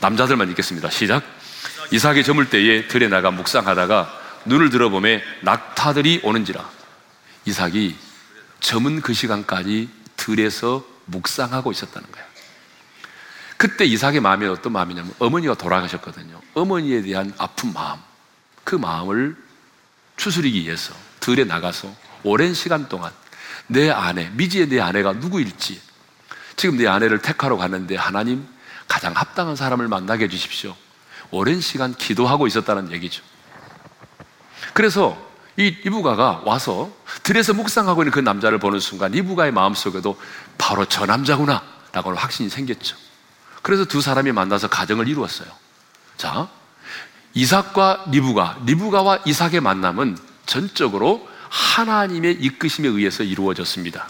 남자들만 0.00 0.50
읽겠습니다. 0.50 0.90
시작. 0.90 1.22
이삭이 1.90 2.24
저물 2.24 2.48
때에 2.48 2.86
들에 2.88 3.08
나가 3.08 3.30
묵상하다가 3.30 4.23
눈을 4.46 4.70
들어보매 4.70 5.22
낙타들이 5.42 6.20
오는지라. 6.22 6.68
이삭이 7.46 7.96
저문 8.60 9.00
그 9.02 9.12
시간까지 9.12 9.88
들에서 10.16 10.84
묵상하고 11.06 11.72
있었다는 11.72 12.10
거야. 12.10 12.24
그때 13.56 13.84
이삭의 13.84 14.20
마음이 14.20 14.46
어떤 14.46 14.72
마음이냐면 14.72 15.14
어머니가 15.18 15.54
돌아가셨거든요. 15.54 16.40
어머니에 16.54 17.02
대한 17.02 17.32
아픈 17.38 17.72
마음, 17.72 17.98
그 18.64 18.74
마음을 18.74 19.36
추스리기 20.16 20.62
위해서 20.64 20.94
들에 21.20 21.44
나가서 21.44 21.94
오랜 22.22 22.54
시간 22.54 22.88
동안 22.88 23.12
내 23.66 23.90
아내, 23.90 24.30
미지의 24.34 24.68
내 24.68 24.80
아내가 24.80 25.12
누구일지 25.12 25.80
지금 26.56 26.76
내 26.76 26.86
아내를 26.86 27.20
택하러 27.20 27.56
갔는데 27.56 27.96
하나님 27.96 28.46
가장 28.86 29.14
합당한 29.14 29.56
사람을 29.56 29.88
만나게 29.88 30.24
해주십시오. 30.24 30.76
오랜 31.30 31.60
시간 31.60 31.94
기도하고 31.94 32.46
있었다는 32.46 32.92
얘기죠. 32.92 33.22
그래서 34.74 35.16
이 35.56 35.74
이부가가 35.86 36.42
와서 36.44 36.90
들에서 37.22 37.54
묵상하고 37.54 38.02
있는 38.02 38.10
그 38.10 38.20
남자를 38.20 38.58
보는 38.58 38.80
순간 38.80 39.14
이부가의 39.14 39.52
마음속에도 39.52 40.20
바로 40.58 40.84
저 40.84 41.06
남자구나 41.06 41.62
라고 41.92 42.12
확신이 42.12 42.50
생겼죠. 42.50 42.96
그래서 43.62 43.84
두 43.84 44.00
사람이 44.02 44.32
만나서 44.32 44.68
가정을 44.68 45.08
이루었어요. 45.08 45.48
자, 46.16 46.48
이삭과 47.34 48.06
리브가, 48.10 48.62
리브가와 48.66 49.20
이삭의 49.24 49.60
만남은 49.60 50.18
전적으로 50.44 51.26
하나님의 51.48 52.34
이끄심에 52.40 52.88
의해서 52.88 53.22
이루어졌습니다. 53.22 54.08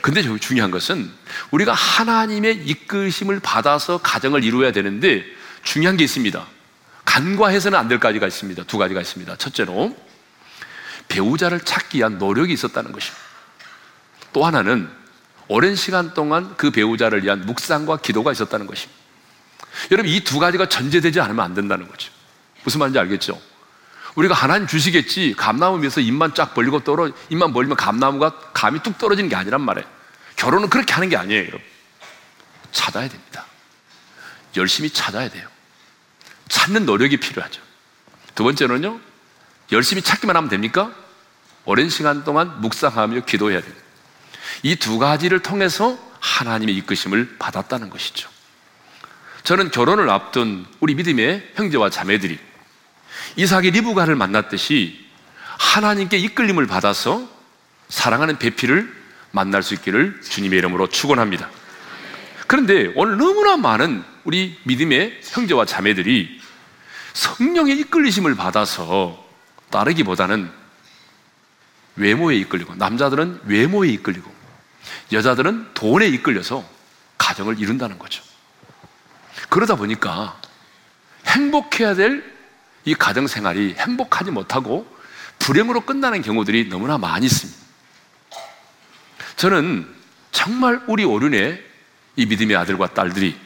근데 0.00 0.22
중요한 0.38 0.70
것은 0.70 1.10
우리가 1.50 1.72
하나님의 1.72 2.64
이끄심을 2.64 3.40
받아서 3.40 3.98
가정을 3.98 4.44
이루어야 4.44 4.70
되는데 4.70 5.24
중요한 5.64 5.96
게 5.96 6.04
있습니다. 6.04 6.46
간과해서는 7.08 7.78
안 7.78 7.88
될 7.88 7.98
가지가 7.98 8.26
있습니다. 8.26 8.64
두 8.64 8.76
가지가 8.76 9.00
있습니다. 9.00 9.36
첫째로 9.36 9.96
배우자를 11.08 11.60
찾기 11.60 11.98
위한 11.98 12.18
노력이 12.18 12.52
있었다는 12.52 12.92
것입니다. 12.92 13.18
또 14.34 14.44
하나는 14.44 14.90
오랜 15.48 15.74
시간 15.74 16.12
동안 16.12 16.54
그 16.58 16.70
배우자를 16.70 17.24
위한 17.24 17.46
묵상과 17.46 17.98
기도가 17.98 18.30
있었다는 18.32 18.66
것입니다. 18.66 18.98
여러분 19.90 20.10
이 20.12 20.20
두 20.22 20.38
가지가 20.38 20.68
전제되지 20.68 21.18
않으면 21.20 21.42
안 21.42 21.54
된다는 21.54 21.88
거죠. 21.88 22.12
무슨 22.64 22.80
말인지 22.80 22.98
알겠죠? 22.98 23.40
우리가 24.14 24.34
하나님 24.34 24.66
주시겠지 24.66 25.34
감나무 25.38 25.82
위에서 25.82 26.00
입만 26.02 26.34
쫙 26.34 26.52
벌리고 26.52 26.84
떨어 26.84 27.10
입만 27.30 27.54
벌리면 27.54 27.78
감나무가 27.78 28.38
감이 28.52 28.80
뚝 28.82 28.98
떨어지는 28.98 29.30
게 29.30 29.36
아니란 29.36 29.62
말이에요. 29.62 29.88
결혼은 30.36 30.68
그렇게 30.68 30.92
하는 30.92 31.08
게 31.08 31.16
아니에요, 31.16 31.40
여러분. 31.40 31.60
찾아야 32.70 33.08
됩니다. 33.08 33.46
열심히 34.56 34.90
찾아야 34.90 35.30
돼요. 35.30 35.48
찾는 36.48 36.86
노력이 36.86 37.18
필요하죠. 37.18 37.60
두 38.34 38.44
번째는요, 38.44 39.00
열심히 39.72 40.02
찾기만 40.02 40.36
하면 40.36 40.48
됩니까? 40.48 40.92
오랜 41.64 41.88
시간 41.90 42.24
동안 42.24 42.60
묵상하며 42.60 43.20
기도해야 43.26 43.60
됩니다. 43.60 43.84
이 44.62 44.76
두 44.76 44.98
가지를 44.98 45.40
통해서 45.40 45.98
하나님의 46.20 46.74
이끄심을 46.76 47.36
받았다는 47.38 47.90
것이죠. 47.90 48.28
저는 49.44 49.70
결혼을 49.70 50.10
앞둔 50.10 50.66
우리 50.80 50.94
믿음의 50.94 51.52
형제와 51.54 51.90
자매들이 51.90 52.38
이삭이 53.36 53.70
리브가를 53.70 54.16
만났듯이 54.16 55.06
하나님께 55.58 56.18
이끌림을 56.18 56.66
받아서 56.66 57.28
사랑하는 57.88 58.38
배필을 58.38 58.92
만날 59.30 59.62
수 59.62 59.74
있기를 59.74 60.20
주님의 60.22 60.58
이름으로 60.58 60.88
축원합니다. 60.88 61.48
그런데 62.46 62.92
오늘 62.96 63.16
너무나 63.16 63.56
많은 63.56 64.02
우리 64.24 64.58
믿음의 64.64 65.20
형제와 65.24 65.66
자매들이 65.66 66.37
성령의 67.18 67.78
이끌리심을 67.80 68.34
받아서 68.36 69.26
따르기보다는 69.70 70.50
외모에 71.96 72.36
이끌리고 72.36 72.76
남자들은 72.76 73.42
외모에 73.44 73.88
이끌리고 73.88 74.32
여자들은 75.12 75.74
돈에 75.74 76.06
이끌려서 76.06 76.64
가정을 77.18 77.58
이룬다는 77.58 77.98
거죠. 77.98 78.22
그러다 79.48 79.74
보니까 79.74 80.40
행복해야 81.26 81.94
될 81.94 82.38
이 82.88 82.94
가정 82.94 83.26
생활이 83.26 83.74
행복하지 83.74 84.30
못하고 84.30 84.86
불행으로 85.38 85.82
끝나는 85.82 86.22
경우들이 86.22 86.70
너무나 86.70 86.96
많이 86.96 87.26
있습니다. 87.26 87.60
저는 89.36 89.94
정말 90.32 90.80
우리 90.86 91.04
오륜의 91.04 91.62
이 92.16 92.24
믿음의 92.24 92.56
아들과 92.56 92.94
딸들이 92.94 93.38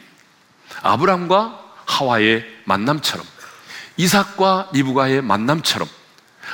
아브람과 0.81 1.75
하와의 1.85 2.45
만남처럼 2.63 3.25
이삭과 3.97 4.69
리브가의 4.73 5.21
만남처럼 5.21 5.87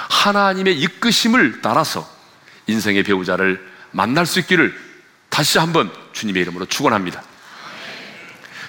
하나님의 0.09 0.77
이끄심을 0.79 1.61
따라서 1.61 2.07
인생의 2.67 3.03
배우자를 3.03 3.65
만날 3.91 4.25
수 4.25 4.39
있기를 4.39 4.75
다시 5.29 5.57
한번 5.57 5.91
주님의 6.13 6.41
이름으로 6.43 6.65
축원합니다. 6.65 7.23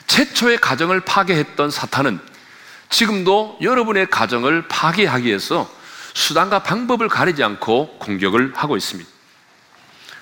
최초의 0.06 0.58
가정을 0.58 1.00
파괴했던 1.00 1.70
사탄은 1.70 2.20
지금도 2.88 3.58
여러분의 3.62 4.10
가정을 4.10 4.66
파괴하기 4.68 5.26
위해서 5.26 5.70
수단과 6.14 6.62
방법을 6.64 7.08
가리지 7.08 7.44
않고 7.44 7.98
공격을 7.98 8.52
하고 8.56 8.76
있습니다. 8.76 9.08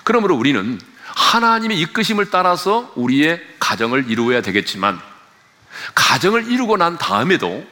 그러므로 0.03 0.35
우리는 0.35 0.79
하나님의 1.15 1.79
이끄심을 1.79 2.29
따라서 2.29 2.91
우리의 2.95 3.41
가정을 3.59 4.09
이루어야 4.09 4.41
되겠지만 4.41 4.99
가정을 5.95 6.51
이루고 6.51 6.77
난 6.77 6.97
다음에도 6.97 7.65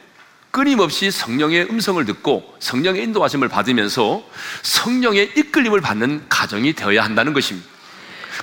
끊임없이 0.58 1.12
성령의 1.12 1.70
음성을 1.70 2.04
듣고 2.04 2.56
성령의 2.58 3.04
인도하심을 3.04 3.46
받으면서 3.46 4.24
성령의 4.62 5.34
이끌림을 5.36 5.80
받는 5.80 6.28
가정이 6.28 6.72
되어야 6.72 7.04
한다는 7.04 7.32
것입니다. 7.32 7.68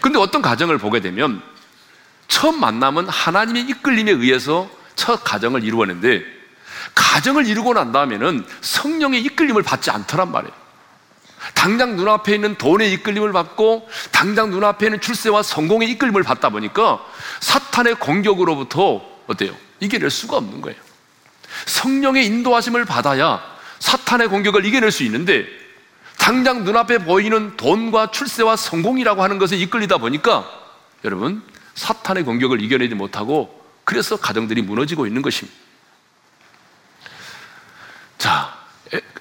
근데 0.02 0.18
어떤 0.18 0.42
가정을 0.42 0.78
보게 0.78 1.02
되면 1.02 1.42
처음 2.30 2.62
만남은 2.62 3.10
하나님의 3.10 3.64
이끌림에 3.64 4.12
의해서 4.12 4.70
첫 4.96 5.26
가정을 5.26 5.66
이루었는데 5.66 6.24
가정을 6.96 7.48
이루고 7.48 7.74
난 7.74 7.92
다음에는 7.92 8.46
성령의 8.62 9.22
이끌림을 9.24 9.62
받지 9.64 9.92
않더란 9.92 10.32
말이에요. 10.32 10.54
당장 11.54 11.98
눈앞에 11.98 12.36
있는 12.36 12.56
돈의 12.56 12.94
이끌림을 12.94 13.34
받고 13.34 13.90
당장 14.14 14.52
눈앞에 14.52 14.86
있는 14.86 15.02
출세와 15.02 15.44
성공의 15.44 15.92
이끌림을 15.92 16.24
받다 16.24 16.48
보니까 16.48 17.06
사탄의 17.42 17.96
공격으로부터 17.96 19.06
어때요? 19.28 19.54
이겨낼 19.82 20.10
수가 20.10 20.38
없는 20.38 20.62
거예요. 20.62 20.86
성령의 21.66 22.26
인도하심을 22.26 22.86
받아야 22.86 23.42
사탄의 23.80 24.30
공격을 24.30 24.66
이겨낼 24.66 24.92
수 24.92 25.04
있는데 25.04 25.46
당장 26.18 26.64
눈앞에 26.64 27.00
보이는 27.00 27.56
돈과 27.58 28.12
출세와 28.12 28.56
성공이라고 28.56 29.22
하는 29.22 29.38
것에 29.38 29.58
이끌리다 29.58 29.98
보니까 29.98 30.50
여러분 31.04 31.44
사탄의 31.76 32.24
공격을 32.24 32.62
이겨내지 32.62 32.96
못하고 32.96 33.64
그래서 33.84 34.18
가정들이 34.18 34.62
무너지고 34.62 35.06
있는 35.06 35.22
것입니다. 35.22 35.56
자, 38.18 38.58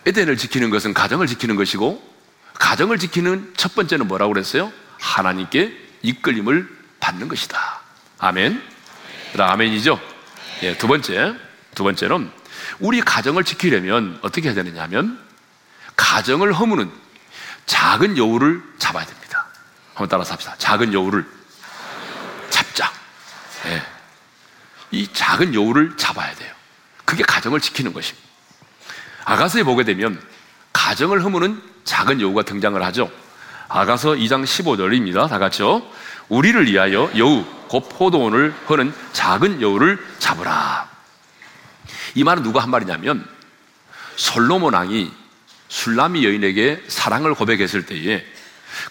에덴을 0.06 0.36
지키는 0.36 0.70
것은 0.70 0.94
가정을 0.94 1.26
지키는 1.26 1.56
것이고 1.56 2.02
가정을 2.54 2.98
지키는 2.98 3.52
첫 3.56 3.74
번째는 3.74 4.08
뭐라고 4.08 4.32
그랬어요? 4.32 4.72
하나님께 4.98 5.76
이끌림을 6.02 6.68
받는 7.00 7.28
것이다. 7.28 7.80
아멘. 8.18 8.62
아멘이죠? 9.36 10.00
예, 10.62 10.78
두 10.78 10.86
번째. 10.86 11.34
두 11.74 11.84
번째는 11.84 12.30
우리 12.80 13.00
가정을 13.00 13.44
지키려면 13.44 14.18
어떻게 14.22 14.48
해야 14.48 14.54
되느냐 14.54 14.82
하면 14.84 15.18
가정을 15.96 16.52
허무는 16.52 16.90
작은 17.66 18.18
여우를 18.18 18.62
잡아야 18.78 19.04
됩니다. 19.04 19.46
한번 19.94 20.08
따라서 20.08 20.32
합시다. 20.32 20.54
작은 20.58 20.92
여우를 20.92 21.24
잡자. 22.50 22.92
예. 23.66 23.82
이 24.90 25.08
작은 25.12 25.54
여우를 25.54 25.96
잡아야 25.96 26.34
돼요. 26.34 26.52
그게 27.04 27.22
가정을 27.22 27.60
지키는 27.60 27.92
것입니다. 27.92 28.28
아가서에 29.24 29.62
보게 29.62 29.84
되면 29.84 30.20
가정을 30.72 31.24
허무는 31.24 31.62
작은 31.84 32.20
여우가 32.20 32.42
등장을 32.42 32.82
하죠. 32.82 33.10
아가서 33.68 34.10
2장 34.10 34.44
15절입니다. 34.44 35.28
다 35.28 35.38
같이요. 35.38 35.82
우리를 36.28 36.66
위하여 36.66 37.10
여우, 37.16 37.44
곧 37.68 37.88
포도원을 37.88 38.54
허는 38.68 38.94
작은 39.12 39.62
여우를 39.62 40.04
잡으라. 40.18 40.93
이 42.14 42.24
말은 42.24 42.42
누가 42.42 42.60
한 42.62 42.70
말이냐면 42.70 43.26
솔로몬 44.16 44.74
왕이 44.74 45.12
술라미 45.68 46.24
여인에게 46.24 46.84
사랑을 46.88 47.34
고백했을 47.34 47.86
때에 47.86 48.24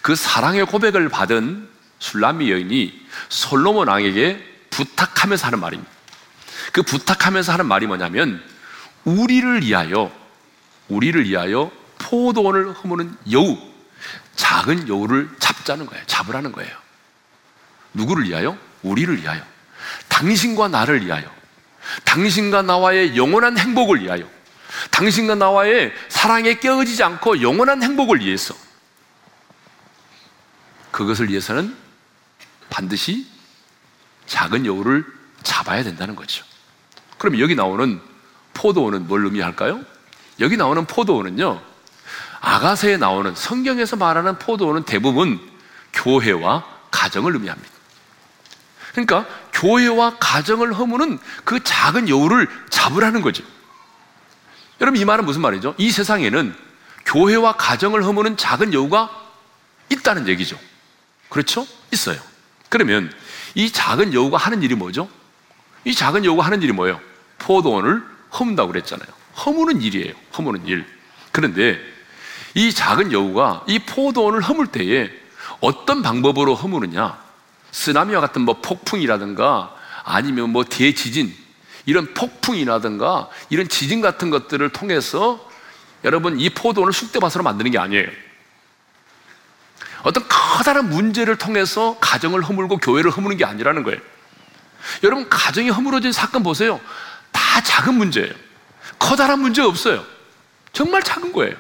그 0.01 0.15
사랑의 0.15 0.65
고백을 0.65 1.09
받은 1.09 1.69
술라미 1.99 2.51
여인이 2.51 3.07
솔로몬 3.29 3.87
왕에게 3.87 4.43
부탁하면서 4.69 5.47
하는 5.47 5.59
말입니다. 5.59 5.91
그 6.71 6.81
부탁하면서 6.81 7.53
하는 7.53 7.65
말이 7.65 7.87
뭐냐면 7.87 8.43
우리를 9.05 9.63
위하여 9.63 10.11
우리를 10.89 11.23
위하여 11.25 11.71
포도원을 11.99 12.73
허무는 12.73 13.15
여우 13.31 13.57
작은 14.35 14.89
여우를 14.89 15.29
잡자는 15.39 15.85
거예요. 15.85 16.03
잡으라는 16.07 16.51
거예요. 16.51 16.75
누구를 17.93 18.25
위하여? 18.25 18.57
우리를 18.81 19.21
위하여. 19.21 19.41
당신과 20.09 20.67
나를 20.67 21.05
위하여. 21.05 21.42
당신과 22.05 22.63
나와의 22.63 23.15
영원한 23.17 23.57
행복을 23.57 24.01
위하여. 24.01 24.27
당신과 24.91 25.35
나와의 25.35 25.93
사랑에 26.09 26.55
깨어지지 26.55 27.03
않고 27.03 27.41
영원한 27.41 27.83
행복을 27.83 28.19
위해서. 28.21 28.55
그것을 30.91 31.29
위해서는 31.29 31.75
반드시 32.69 33.27
작은 34.25 34.65
여우를 34.65 35.05
잡아야 35.43 35.83
된다는 35.83 36.15
거죠. 36.15 36.45
그럼 37.17 37.39
여기 37.39 37.55
나오는 37.55 38.01
포도원은 38.53 39.07
뭘 39.07 39.25
의미할까요? 39.25 39.83
여기 40.39 40.57
나오는 40.57 40.85
포도원은요, 40.85 41.61
아가서에 42.41 42.97
나오는 42.97 43.33
성경에서 43.35 43.95
말하는 43.95 44.39
포도원은 44.39 44.83
대부분 44.83 45.39
교회와 45.93 46.65
가정을 46.91 47.33
의미합니다. 47.33 47.69
그러니까 48.91 49.25
교회와 49.63 50.17
가정을 50.19 50.73
허무는 50.73 51.17
그 51.45 51.63
작은 51.63 52.09
여우를 52.09 52.49
잡으라는 52.69 53.21
거죠. 53.21 53.43
여러분 54.81 54.99
이 54.99 55.05
말은 55.05 55.25
무슨 55.25 55.41
말이죠? 55.41 55.73
이 55.77 55.89
세상에는 55.89 56.53
교회와 57.05 57.53
가정을 57.53 58.03
허무는 58.03 58.35
작은 58.35 58.73
여우가 58.73 59.09
있다는 59.89 60.27
얘기죠. 60.27 60.59
그렇죠? 61.29 61.65
있어요. 61.93 62.19
그러면 62.67 63.11
이 63.55 63.71
작은 63.71 64.13
여우가 64.13 64.37
하는 64.37 64.61
일이 64.63 64.75
뭐죠? 64.75 65.07
이 65.85 65.93
작은 65.95 66.25
여우가 66.25 66.45
하는 66.45 66.61
일이 66.61 66.73
뭐예요? 66.73 66.99
포도원을 67.37 68.03
허문다고 68.37 68.73
그랬잖아요. 68.73 69.07
허무는 69.45 69.81
일이에요. 69.81 70.13
허무는 70.37 70.67
일. 70.67 70.85
그런데 71.31 71.79
이 72.53 72.73
작은 72.73 73.13
여우가 73.13 73.63
이 73.67 73.79
포도원을 73.79 74.41
허물 74.41 74.67
때에 74.67 75.09
어떤 75.61 76.01
방법으로 76.01 76.53
허무느냐? 76.53 77.22
쓰나미와 77.73 78.21
같은 78.21 78.43
뭐 78.43 78.61
폭풍이라든가 78.61 79.75
아니면 80.05 80.51
뭐 80.51 80.63
대지진 80.63 81.35
이런 81.85 82.13
폭풍이라든가 82.13 83.29
이런 83.49 83.67
지진 83.67 83.99
같은 83.99 84.29
것들을 84.29 84.69
통해서 84.69 85.49
여러분 86.05 86.39
이 86.39 86.49
포도원을 86.51 86.93
쑥대밭으로 86.93 87.43
만드는 87.43 87.71
게 87.71 87.79
아니에요. 87.79 88.07
어떤 90.03 90.23
커다란 90.27 90.89
문제를 90.89 91.37
통해서 91.37 91.97
가정을 91.99 92.43
허물고 92.43 92.77
교회를 92.77 93.09
허무는 93.09 93.37
게 93.37 93.45
아니라는 93.45 93.83
거예요. 93.83 93.99
여러분 95.03 95.27
가정이 95.27 95.69
허물어진 95.69 96.11
사건 96.11 96.43
보세요. 96.43 96.79
다 97.31 97.61
작은 97.63 97.95
문제예요. 97.95 98.33
커다란 98.99 99.39
문제 99.39 99.61
없어요. 99.61 100.05
정말 100.73 101.01
작은 101.01 101.33
거예요. 101.33 101.55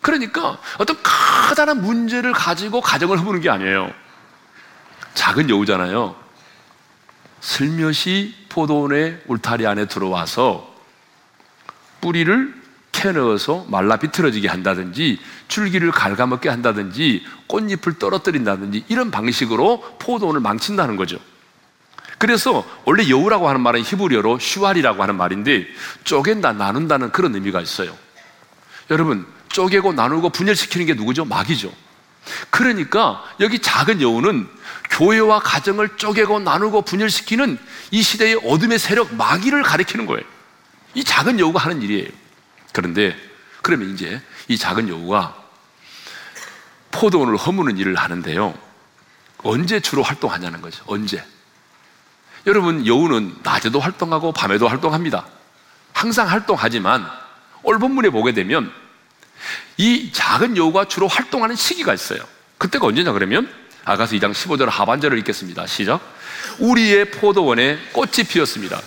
그러니까 0.00 0.58
어떤 0.78 0.96
커다란 1.02 1.82
문제를 1.82 2.32
가지고 2.32 2.80
가정을 2.80 3.18
허무는 3.18 3.40
게 3.40 3.50
아니에요. 3.50 3.92
작은 5.14 5.50
여우잖아요. 5.50 6.14
슬며시 7.40 8.34
포도원의 8.48 9.22
울타리 9.26 9.66
안에 9.66 9.86
들어와서 9.86 10.74
뿌리를 12.00 12.54
캐넣어서 12.92 13.64
말라 13.68 13.96
비틀어지게 13.96 14.48
한다든지 14.48 15.20
줄기를 15.46 15.90
갉아먹게 15.92 16.48
한다든지 16.48 17.24
꽃잎을 17.46 17.98
떨어뜨린다든지 17.98 18.86
이런 18.88 19.10
방식으로 19.10 19.96
포도원을 20.00 20.40
망친다는 20.40 20.96
거죠. 20.96 21.18
그래서 22.18 22.66
원래 22.84 23.08
여우라고 23.08 23.48
하는 23.48 23.60
말은 23.60 23.82
히브리어로 23.82 24.40
슈알이라고 24.40 25.00
하는 25.02 25.16
말인데 25.16 25.66
쪼갠다, 26.02 26.52
나눈다는 26.54 27.12
그런 27.12 27.34
의미가 27.34 27.60
있어요. 27.60 27.96
여러분, 28.90 29.24
쪼개고 29.50 29.92
나누고 29.92 30.30
분열시키는 30.30 30.86
게 30.86 30.94
누구죠? 30.94 31.24
마귀죠. 31.24 31.72
그러니까 32.50 33.24
여기 33.40 33.58
작은 33.58 34.00
여우는 34.00 34.48
교회와 34.90 35.40
가정을 35.40 35.96
쪼개고 35.96 36.40
나누고 36.40 36.82
분열시키는 36.82 37.58
이 37.90 38.02
시대의 38.02 38.40
어둠의 38.44 38.78
세력 38.78 39.14
마귀를 39.14 39.62
가리키는 39.62 40.06
거예요. 40.06 40.24
이 40.94 41.04
작은 41.04 41.38
여우가 41.38 41.60
하는 41.60 41.82
일이에요. 41.82 42.08
그런데 42.72 43.16
그러면 43.62 43.90
이제 43.90 44.20
이 44.48 44.56
작은 44.56 44.88
여우가 44.88 45.36
포도원을 46.90 47.36
허무는 47.36 47.76
일을 47.76 47.96
하는데요. 47.96 48.54
언제 49.42 49.80
주로 49.80 50.02
활동하냐는 50.02 50.60
거죠. 50.60 50.82
언제? 50.86 51.24
여러분, 52.46 52.86
여우는 52.86 53.36
낮에도 53.42 53.78
활동하고 53.78 54.32
밤에도 54.32 54.68
활동합니다. 54.68 55.26
항상 55.92 56.28
활동하지만 56.28 57.08
올본문에 57.62 58.10
보게 58.10 58.32
되면 58.32 58.72
이 59.76 60.10
작은 60.12 60.56
여우가 60.56 60.86
주로 60.86 61.08
활동하는 61.08 61.56
시기가 61.56 61.94
있어요. 61.94 62.20
그때가 62.58 62.86
언제냐 62.86 63.12
그러면 63.12 63.52
아가서 63.84 64.16
2장 64.16 64.32
15절 64.32 64.66
하반절을 64.66 65.18
읽겠습니다. 65.18 65.66
시작. 65.66 66.00
우리의 66.58 67.10
포도원에 67.10 67.78
꽃이 67.92 68.24
피었습니다. 68.28 68.80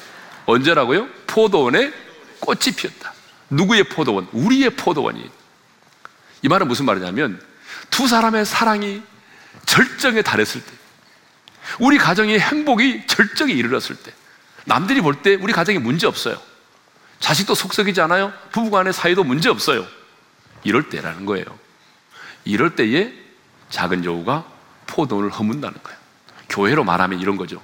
언제라고요? 0.45 1.07
포도원에 1.27 1.91
꽃이 2.39 2.75
피었다. 2.75 3.13
누구의 3.49 3.85
포도원? 3.85 4.27
우리의 4.31 4.71
포도원이. 4.71 5.29
이 6.43 6.47
말은 6.47 6.67
무슨 6.67 6.85
말이냐면 6.85 7.41
두 7.89 8.07
사람의 8.07 8.45
사랑이 8.45 9.01
절정에 9.65 10.21
달했을 10.21 10.61
때, 10.61 10.71
우리 11.79 11.97
가정의 11.97 12.39
행복이 12.39 13.07
절정에 13.07 13.53
이르렀을 13.53 13.95
때, 13.95 14.11
남들이 14.65 15.01
볼 15.01 15.21
때 15.21 15.35
우리 15.35 15.53
가정에 15.53 15.77
문제 15.77 16.07
없어요. 16.07 16.39
자식도 17.19 17.53
속썩이지 17.55 18.01
않아요? 18.01 18.33
부부 18.51 18.71
간의 18.71 18.93
사이도 18.93 19.23
문제 19.23 19.49
없어요. 19.49 19.85
이럴 20.63 20.89
때라는 20.89 21.25
거예요. 21.25 21.45
이럴 22.45 22.75
때에 22.75 23.13
작은 23.69 24.05
여우가 24.05 24.45
포도를 24.87 25.29
허문다는 25.29 25.81
거예요. 25.81 25.99
교회로 26.49 26.83
말하면 26.83 27.19
이런 27.19 27.37
거죠. 27.37 27.61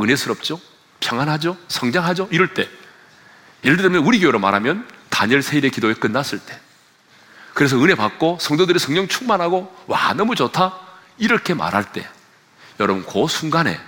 은혜스럽죠? 0.00 0.60
평안하죠? 1.00 1.56
성장하죠? 1.68 2.28
이럴 2.30 2.54
때. 2.54 2.68
예를 3.64 3.76
들면 3.76 4.04
우리 4.04 4.20
교회로 4.20 4.38
말하면 4.38 4.86
단열 5.10 5.42
세일의 5.42 5.70
기도에 5.70 5.94
끝났을 5.94 6.38
때. 6.38 6.58
그래서 7.54 7.76
은혜 7.82 7.96
받고 7.96 8.38
성도들이 8.40 8.78
성령 8.78 9.08
충만하고 9.08 9.74
와 9.88 10.12
너무 10.14 10.36
좋다 10.36 10.78
이렇게 11.16 11.54
말할 11.54 11.92
때 11.92 12.08
여러분 12.78 13.04
그 13.04 13.26
순간에 13.26 13.80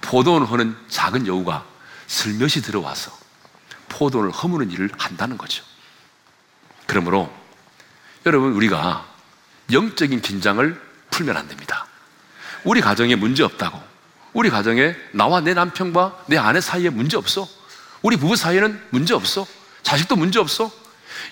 포도원을 0.00 0.46
허는 0.46 0.74
작은 0.88 1.26
여우가 1.26 1.66
슬며시 2.06 2.62
들어와서 2.62 3.12
포도원을 3.90 4.30
허무는 4.30 4.70
일을 4.70 4.90
한다는 4.96 5.36
거죠. 5.36 5.62
그러므로 6.86 7.30
여러분 8.26 8.52
우리가 8.54 9.06
영적인 9.72 10.20
긴장을 10.20 10.80
풀면 11.10 11.36
안 11.36 11.46
됩니다. 11.48 11.86
우리 12.64 12.80
가정에 12.80 13.14
문제 13.14 13.44
없다고. 13.44 13.80
우리 14.32 14.50
가정에 14.50 14.96
나와 15.12 15.40
내 15.40 15.54
남편과 15.54 16.24
내 16.26 16.36
아내 16.36 16.60
사이에 16.60 16.90
문제 16.90 17.16
없어. 17.16 17.48
우리 18.02 18.16
부부 18.16 18.34
사이에는 18.36 18.80
문제 18.90 19.14
없어. 19.14 19.46
자식도 19.82 20.16
문제 20.16 20.40
없어. 20.40 20.70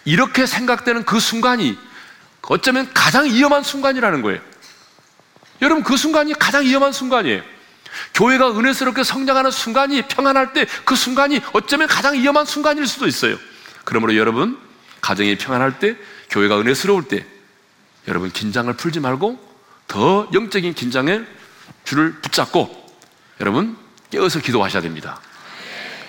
이렇게 0.04 0.46
생각되는 0.46 1.04
그 1.04 1.18
순간이 1.18 1.76
어쩌면 2.42 2.88
가장 2.94 3.26
위험한 3.26 3.64
순간이라는 3.64 4.22
거예요. 4.22 4.40
여러분 5.62 5.82
그 5.82 5.96
순간이 5.96 6.32
가장 6.34 6.64
위험한 6.64 6.92
순간이에요. 6.92 7.42
교회가 8.14 8.52
은혜스럽게 8.52 9.02
성장하는 9.02 9.50
순간이 9.50 10.02
평안할 10.02 10.52
때 10.52 10.66
그 10.84 10.94
순간이 10.96 11.40
어쩌면 11.52 11.88
가장 11.88 12.14
위험한 12.14 12.44
순간일 12.44 12.86
수도 12.86 13.06
있어요. 13.06 13.36
그러므로 13.84 14.16
여러분 14.16 14.58
가정이 15.00 15.36
평안할 15.36 15.78
때 15.78 15.96
교회가 16.34 16.60
은혜스러울 16.60 17.06
때 17.06 17.24
여러분 18.08 18.30
긴장을 18.32 18.70
풀지 18.72 18.98
말고 18.98 19.38
더 19.86 20.28
영적인 20.32 20.74
긴장에 20.74 21.20
줄을 21.84 22.14
붙잡고 22.20 22.92
여러분 23.40 23.76
깨어서 24.10 24.40
기도하셔야 24.40 24.82
됩니다. 24.82 25.20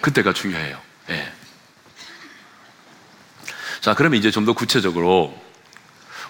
그때가 0.02 0.34
중요해요. 0.34 0.82
네. 1.08 1.32
자, 3.82 3.94
그러면 3.94 4.18
이제 4.18 4.32
좀 4.32 4.46
더 4.46 4.54
구체적으로 4.54 5.40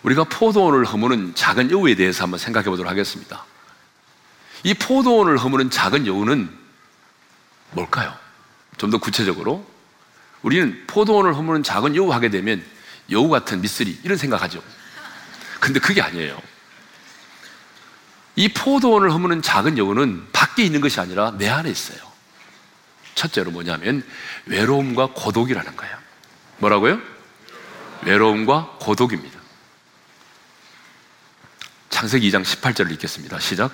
우리가 0.04 0.26
포도원을 0.26 0.84
허무는 0.84 1.34
작은 1.34 1.72
여우에 1.72 1.96
대해서 1.96 2.24
한번 2.24 2.38
생각해 2.38 2.66
보도록 2.66 2.90
하겠습니다. 2.92 3.46
이 4.64 4.74
포도원을 4.74 5.38
허무는 5.38 5.70
작은 5.70 6.06
여우는 6.06 6.50
뭘까요? 7.72 8.14
좀 8.78 8.92
더 8.92 8.98
구체적으로 8.98 9.66
우리는 10.42 10.84
포도원을 10.86 11.34
허무는 11.34 11.64
작은 11.64 11.96
여우 11.96 12.12
하게 12.12 12.30
되면 12.30 12.75
여우 13.12 13.30
같은 13.30 13.62
미쓰리 13.62 14.00
이런 14.04 14.18
생각하죠. 14.18 14.62
근데 15.60 15.80
그게 15.80 16.02
아니에요. 16.02 16.42
이 18.36 18.50
포도원을 18.50 19.12
허무는 19.12 19.42
작은 19.42 19.78
여우는 19.78 20.28
밖에 20.34 20.64
있는 20.64 20.82
것이 20.82 21.00
아니라 21.00 21.32
내 21.38 21.48
안에 21.50 21.70
있어요. 21.70 22.00
첫째로 23.16 23.52
뭐냐면 23.52 24.04
외로움과 24.46 25.08
고독이라는 25.14 25.76
거예요. 25.76 25.98
뭐라고요? 26.58 27.00
외로움과 28.04 28.78
고독입니다. 28.80 29.40
창세기 31.90 32.30
2장 32.30 32.44
18절을 32.44 32.92
읽겠습니다. 32.92 33.40
시작. 33.40 33.72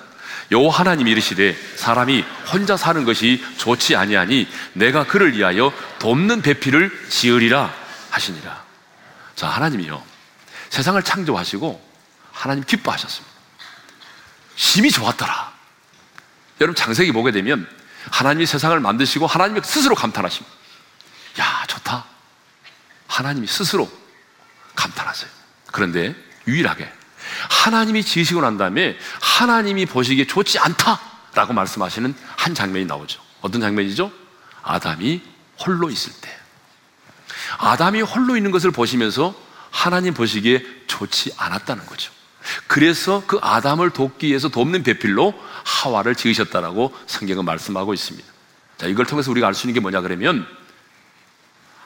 여 0.52 0.68
하나님이 0.68 1.10
이르시되 1.10 1.56
사람이 1.76 2.24
혼자 2.52 2.76
사는 2.76 3.04
것이 3.04 3.44
좋지 3.56 3.96
아니하니 3.96 4.46
내가 4.74 5.04
그를 5.04 5.36
위하여 5.36 5.72
돕는 5.98 6.42
배필을 6.42 7.08
지으리라 7.08 7.74
하시니라. 8.10 8.71
자, 9.34 9.48
하나님이요. 9.48 10.02
세상을 10.70 11.02
창조하시고 11.02 11.92
하나님 12.32 12.64
기뻐하셨습니다. 12.64 13.32
심히 14.56 14.90
좋았더라. 14.90 15.52
여러분 16.60 16.74
창세기 16.74 17.12
보게 17.12 17.32
되면 17.32 17.68
하나님이 18.10 18.46
세상을 18.46 18.78
만드시고 18.80 19.26
하나님이 19.26 19.60
스스로 19.64 19.94
감탄하십니다. 19.94 20.56
야, 21.40 21.64
좋다. 21.66 22.04
하나님이 23.06 23.46
스스로 23.46 23.90
감탄하세요. 24.74 25.30
그런데 25.72 26.14
유일하게 26.46 26.90
하나님이 27.50 28.04
지으시고 28.04 28.40
난 28.40 28.58
다음에 28.58 28.96
하나님이 29.20 29.86
보시기에 29.86 30.26
좋지 30.26 30.58
않다라고 30.58 31.52
말씀하시는 31.52 32.14
한 32.36 32.54
장면이 32.54 32.86
나오죠. 32.86 33.20
어떤 33.40 33.60
장면이죠? 33.60 34.12
아담이 34.62 35.22
홀로 35.64 35.90
있을 35.90 36.12
때. 36.20 36.41
아담이 37.58 38.02
홀로 38.02 38.36
있는 38.36 38.50
것을 38.50 38.70
보시면서 38.70 39.34
하나님 39.70 40.14
보시기에 40.14 40.64
좋지 40.86 41.34
않았다는 41.36 41.86
거죠. 41.86 42.12
그래서 42.66 43.22
그 43.26 43.38
아담을 43.40 43.90
돕기 43.90 44.28
위해서 44.28 44.48
돕는 44.48 44.82
배필로 44.82 45.32
하와를 45.64 46.14
지으셨다라고 46.14 46.94
성경은 47.06 47.44
말씀하고 47.44 47.94
있습니다. 47.94 48.28
자, 48.78 48.86
이걸 48.86 49.06
통해서 49.06 49.30
우리가 49.30 49.46
알 49.46 49.54
수 49.54 49.66
있는 49.66 49.74
게 49.74 49.80
뭐냐 49.80 50.00
그러면 50.00 50.46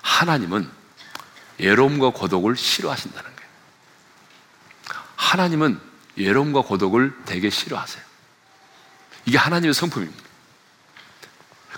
하나님은 0.00 0.68
외로움과 1.58 2.10
고독을 2.10 2.56
싫어하신다는 2.56 3.30
거예요. 3.30 3.50
하나님은 5.16 5.80
외로움과 6.16 6.62
고독을 6.62 7.12
되게 7.26 7.50
싫어하세요. 7.50 8.02
이게 9.26 9.36
하나님의 9.36 9.74
성품입니다. 9.74 10.22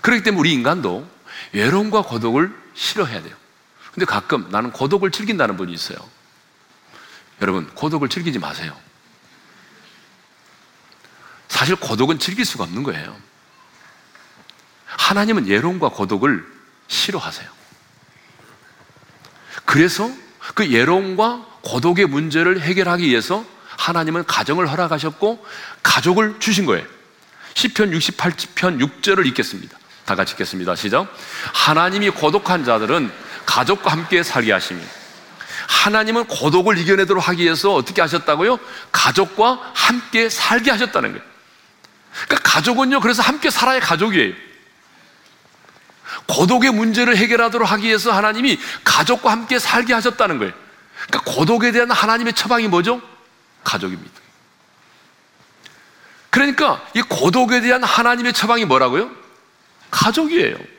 그렇기 0.01 0.23
때문에 0.23 0.39
우리 0.39 0.53
인간도 0.53 1.09
외로움과 1.51 2.03
고독을 2.03 2.55
싫어해야 2.73 3.21
돼요. 3.21 3.35
근데 3.93 4.05
가끔 4.05 4.47
나는 4.49 4.71
고독을 4.71 5.11
즐긴다는 5.11 5.57
분이 5.57 5.73
있어요. 5.73 5.97
여러분, 7.41 7.67
고독을 7.73 8.09
즐기지 8.09 8.39
마세요. 8.39 8.75
사실 11.47 11.75
고독은 11.75 12.19
즐길 12.19 12.45
수가 12.45 12.63
없는 12.65 12.83
거예요. 12.83 13.15
하나님은 14.85 15.47
예로움과 15.47 15.89
고독을 15.89 16.45
싫어하세요. 16.87 17.49
그래서 19.65 20.09
그 20.55 20.71
예로움과 20.71 21.45
고독의 21.61 22.05
문제를 22.07 22.61
해결하기 22.61 23.05
위해서 23.05 23.45
하나님은 23.77 24.25
가정을 24.25 24.69
허락하셨고 24.69 25.45
가족을 25.83 26.39
주신 26.39 26.65
거예요. 26.65 26.85
10편 27.53 27.97
68편 27.97 28.79
6절을 28.79 29.25
읽겠습니다. 29.27 29.77
다 30.05 30.15
같이 30.15 30.33
읽겠습니다. 30.33 30.75
시작. 30.75 31.07
하나님이 31.53 32.09
고독한 32.09 32.65
자들은 32.65 33.11
가족과 33.49 33.91
함께 33.91 34.21
살게 34.21 34.51
하십니다. 34.51 34.91
하나님은 35.67 36.25
고독을 36.25 36.77
이겨내도록 36.77 37.27
하기 37.29 37.43
위해서 37.43 37.73
어떻게 37.73 37.99
하셨다고요? 37.99 38.59
가족과 38.91 39.71
함께 39.73 40.29
살게 40.29 40.69
하셨다는 40.69 41.13
거예요. 41.13 41.25
그러니까 42.25 42.51
가족은요, 42.51 42.99
그래서 42.99 43.23
함께 43.23 43.49
살아야 43.49 43.79
가족이에요. 43.79 44.35
고독의 46.27 46.71
문제를 46.71 47.17
해결하도록 47.17 47.69
하기 47.71 47.87
위해서 47.87 48.11
하나님이 48.11 48.59
가족과 48.83 49.31
함께 49.31 49.57
살게 49.57 49.93
하셨다는 49.93 50.37
거예요. 50.37 50.53
그러니까 51.07 51.31
고독에 51.31 51.71
대한 51.71 51.89
하나님의 51.89 52.33
처방이 52.33 52.67
뭐죠? 52.67 53.01
가족입니다. 53.63 54.19
그러니까 56.29 56.85
이 56.93 57.01
고독에 57.01 57.61
대한 57.61 57.83
하나님의 57.83 58.33
처방이 58.33 58.65
뭐라고요? 58.65 59.09
가족이에요. 59.89 60.78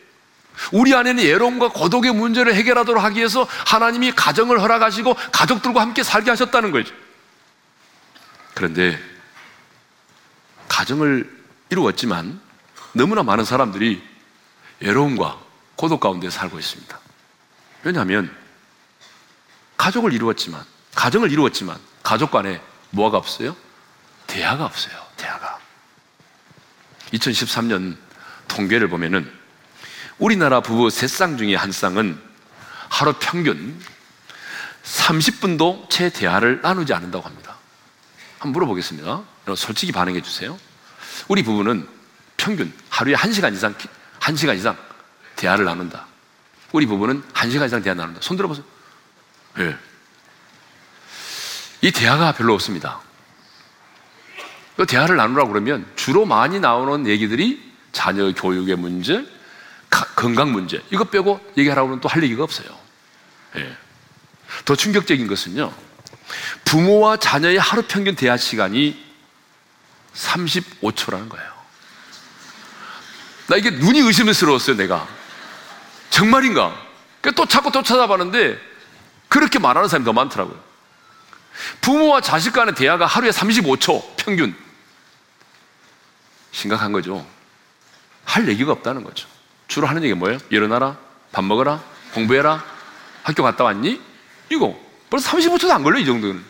우리 0.73 0.95
안에는 0.95 1.23
예로움과 1.23 1.69
고독의 1.69 2.13
문제를 2.13 2.55
해결하도록 2.55 3.03
하기 3.03 3.19
위해서 3.19 3.47
하나님이 3.67 4.13
가정을 4.13 4.61
허락하시고 4.61 5.15
가족들과 5.33 5.81
함께 5.81 6.03
살게 6.03 6.31
하셨다는 6.31 6.71
거죠. 6.71 6.95
그런데 8.55 8.99
가정을 10.69 11.41
이루었지만 11.71 12.41
너무나 12.93 13.23
많은 13.23 13.45
사람들이 13.45 14.03
외로움과 14.81 15.39
고독 15.77 16.01
가운데 16.01 16.31
살고 16.31 16.59
있습니다. 16.59 16.99
왜냐하면 17.85 18.35
가족을 19.77 20.13
이루었지만, 20.13 20.63
가정을 20.95 21.33
이루었지만, 21.33 21.79
가족 22.03 22.31
간에 22.31 22.61
뭐가 22.91 23.17
없어요? 23.17 23.57
대화가 24.27 24.67
없어요. 24.67 24.95
대화가. 25.17 25.59
2013년 27.15 27.97
통계를 28.49 28.89
보면은 28.89 29.40
우리나라 30.21 30.61
부부 30.61 30.91
세 30.91 31.07
쌍 31.07 31.37
중에 31.39 31.55
한 31.57 31.73
쌍은 31.73 32.21
하루 32.91 33.15
평균 33.19 33.81
30분도 34.85 35.89
채 35.89 36.11
대화를 36.11 36.61
나누지 36.63 36.93
않는다고 36.93 37.25
합니다. 37.25 37.57
한번 38.39 38.53
물어보겠습니다. 38.53 39.23
솔직히 39.57 39.93
반응해 39.93 40.21
주세요. 40.21 40.59
우리 41.29 41.43
부부는 41.43 41.89
평균 42.37 42.73
하루에 42.91 43.15
1시간 43.15 43.55
이상, 43.55 43.75
1시간 44.21 44.57
이상 44.57 44.77
대화를 45.37 45.65
나눈다. 45.65 46.07
우리 46.73 46.87
부부는 46.87 47.23
1시간 47.33 47.67
이상 47.67 47.83
대화 47.83 47.95
나눈다. 47.95 48.21
손 48.23 48.37
들어보세요. 48.37 48.65
예. 49.59 49.65
네. 49.65 49.77
이 51.83 51.91
대화가 51.93 52.33
별로 52.33 52.53
없습니다. 52.55 53.01
그 54.77 54.87
대화를 54.87 55.17
나누라고 55.17 55.51
그러면 55.51 55.87
주로 55.97 56.27
많이 56.27 56.61
나오는 56.61 57.07
얘기들이 57.07 57.73
자녀 57.93 58.33
교육의 58.33 58.77
문제, 58.77 59.27
건강 60.21 60.53
문제, 60.53 60.83
이거 60.91 61.05
빼고 61.05 61.41
얘기하라고 61.57 61.89
하면 61.89 62.01
또할 62.03 62.23
얘기가 62.23 62.45
없어요. 62.45 62.69
예. 63.57 63.75
더 64.67 64.77
충격적인 64.77 65.27
것은요, 65.27 65.73
부모와 66.67 67.17
자녀의 67.17 67.59
하루 67.59 67.83
평균 67.89 68.15
대화 68.15 68.37
시간이 68.37 69.03
35초라는 70.15 71.31
거예요. 71.31 71.51
나 73.47 73.57
이게 73.57 73.71
눈이 73.71 74.01
의심스러웠어요, 74.01 74.77
내가. 74.77 75.09
정말인가? 76.11 76.77
또 77.35 77.47
자꾸 77.47 77.73
또 77.73 77.83
찾아봤는데, 77.83 78.61
그렇게 79.29 79.59
말하는 79.59 79.89
사람이 79.89 80.05
더 80.05 80.13
많더라고요. 80.13 80.63
부모와 81.81 82.21
자식 82.21 82.53
간의 82.53 82.75
대화가 82.75 83.07
하루에 83.07 83.31
35초 83.31 84.17
평균. 84.19 84.55
심각한 86.53 86.93
거죠. 86.93 87.27
할 88.27 88.47
얘기가 88.49 88.73
없다는 88.73 89.03
거죠. 89.03 89.27
주로 89.71 89.87
하는 89.87 90.03
얘기가 90.03 90.19
뭐예요? 90.19 90.39
일어나라, 90.51 90.97
밥 91.31 91.45
먹어라, 91.45 91.81
공부해라, 92.13 92.63
학교 93.23 93.45
갔다 93.45 93.63
왔니? 93.65 94.01
이거 94.51 94.77
벌써 95.09 95.31
35초도 95.31 95.71
안 95.71 95.85
걸려 95.85 96.01
이 96.01 96.05
정도는. 96.05 96.45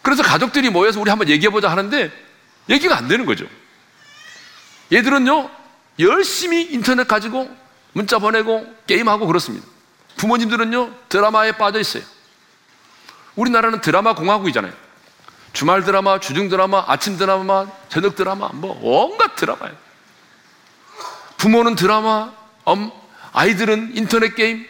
그래서 0.00 0.22
가족들이 0.22 0.70
모여서 0.70 0.98
우리 0.98 1.10
한번 1.10 1.28
얘기해보자 1.28 1.70
하는데 1.70 2.10
얘기가 2.70 2.96
안 2.96 3.08
되는 3.08 3.26
거죠. 3.26 3.46
얘들은요 4.90 5.50
열심히 5.98 6.62
인터넷 6.62 7.06
가지고 7.06 7.54
문자 7.92 8.18
보내고 8.18 8.66
게임하고 8.86 9.26
그렇습니다. 9.26 9.66
부모님들은요 10.16 10.94
드라마에 11.10 11.52
빠져 11.52 11.78
있어요. 11.78 12.04
우리나라는 13.34 13.82
드라마 13.82 14.14
공화국이잖아요. 14.14 14.72
주말 15.52 15.84
드라마, 15.84 16.20
주중 16.20 16.48
드라마, 16.48 16.84
아침 16.86 17.18
드라마, 17.18 17.66
저녁 17.90 18.16
드라마, 18.16 18.48
뭐 18.54 18.78
온갖 18.82 19.36
드라마예요. 19.36 19.85
부모는 21.36 21.74
드라마, 21.74 22.32
엄, 22.64 22.90
아이들은 23.32 23.96
인터넷 23.96 24.34
게임. 24.34 24.66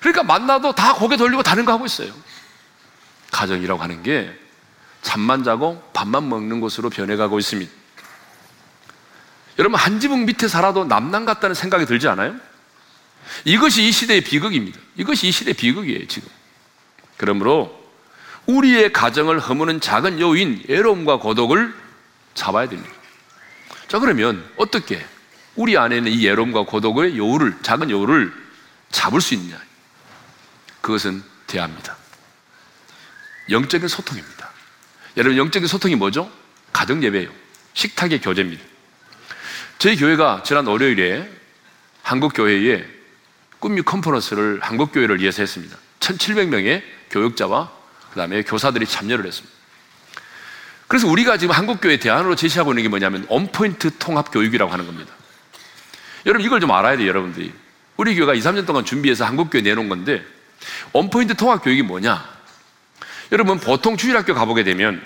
그러니까 0.00 0.22
만나도 0.22 0.74
다 0.74 0.94
고개 0.94 1.16
돌리고 1.16 1.42
다른 1.42 1.64
거 1.64 1.72
하고 1.72 1.86
있어요. 1.86 2.12
가정이라고 3.30 3.82
하는 3.82 4.02
게 4.02 4.32
잠만 5.02 5.44
자고 5.44 5.82
밥만 5.92 6.28
먹는 6.28 6.60
곳으로 6.60 6.90
변해가고 6.90 7.38
있습니다. 7.38 7.72
여러분 9.58 9.78
한 9.78 10.00
지붕 10.00 10.26
밑에 10.26 10.48
살아도 10.48 10.84
남남 10.84 11.24
같다는 11.24 11.54
생각이 11.54 11.86
들지 11.86 12.08
않아요? 12.08 12.34
이것이 13.44 13.86
이 13.86 13.92
시대의 13.92 14.22
비극입니다. 14.22 14.78
이것이 14.96 15.28
이 15.28 15.30
시대의 15.30 15.54
비극이에요, 15.54 16.06
지금. 16.08 16.28
그러므로 17.16 17.82
우리의 18.46 18.92
가정을 18.92 19.40
허무는 19.40 19.80
작은 19.80 20.20
요인, 20.20 20.62
외로움과 20.68 21.18
고독을 21.18 21.74
잡아야 22.34 22.68
됩니다. 22.68 22.92
자, 23.88 23.98
그러면 23.98 24.44
어떻게 24.56 25.04
우리 25.56 25.76
안에는 25.76 26.10
이 26.10 26.26
외로움과 26.26 26.64
고독의 26.64 27.16
요우를, 27.16 27.58
작은 27.62 27.90
요우를 27.90 28.32
잡을 28.90 29.20
수 29.20 29.34
있냐? 29.34 29.56
그것은 30.80 31.22
대화입니다. 31.46 31.96
영적인 33.50 33.88
소통입니다. 33.88 34.50
여러분, 35.16 35.38
영적인 35.38 35.68
소통이 35.68 35.94
뭐죠? 35.94 36.30
가정 36.72 37.02
예배예요. 37.02 37.30
식탁의 37.74 38.20
교제입니다. 38.20 38.62
저희 39.78 39.96
교회가 39.96 40.42
지난 40.44 40.66
월요일에 40.66 41.30
한국 42.02 42.32
교회에 42.34 42.84
꿈미 43.58 43.82
컨퍼런스를 43.82 44.60
한국 44.62 44.92
교회를 44.92 45.20
위해서 45.20 45.42
했습니다. 45.42 45.76
1,700명의 46.00 46.82
교육자와 47.10 47.72
그 48.10 48.16
다음에 48.16 48.42
교사들이 48.42 48.86
참여를 48.86 49.26
했습니다. 49.26 49.54
그래서 50.86 51.08
우리가 51.08 51.38
지금 51.38 51.54
한국교회 51.54 51.98
대안으로 51.98 52.36
제시하고 52.36 52.72
있는 52.72 52.82
게 52.82 52.88
뭐냐면 52.88 53.26
원포인트 53.28 53.98
통합 53.98 54.30
교육이라고 54.30 54.70
하는 54.70 54.86
겁니다. 54.86 55.12
여러분 56.26 56.44
이걸 56.44 56.60
좀 56.60 56.70
알아야 56.70 56.96
돼요, 56.96 57.08
여러분들이. 57.08 57.52
우리 57.96 58.14
교회가 58.14 58.34
2, 58.34 58.40
3년 58.40 58.66
동안 58.66 58.84
준비해서 58.84 59.24
한국교회 59.24 59.62
내놓은 59.62 59.88
건데 59.88 60.24
원포인트 60.92 61.34
통합 61.34 61.62
교육이 61.62 61.82
뭐냐? 61.82 62.24
여러분 63.32 63.58
보통 63.58 63.96
주일학교 63.96 64.34
가보게 64.34 64.64
되면 64.64 65.02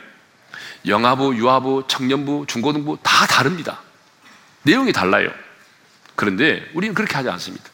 영아부, 0.86 1.36
유아부, 1.36 1.84
청년부, 1.88 2.46
중고등부 2.46 2.98
다 3.02 3.26
다릅니다. 3.26 3.80
내용이 4.62 4.92
달라요. 4.92 5.30
그런데 6.14 6.68
우리는 6.74 6.94
그렇게 6.94 7.14
하지 7.14 7.28
않습니다. 7.30 7.64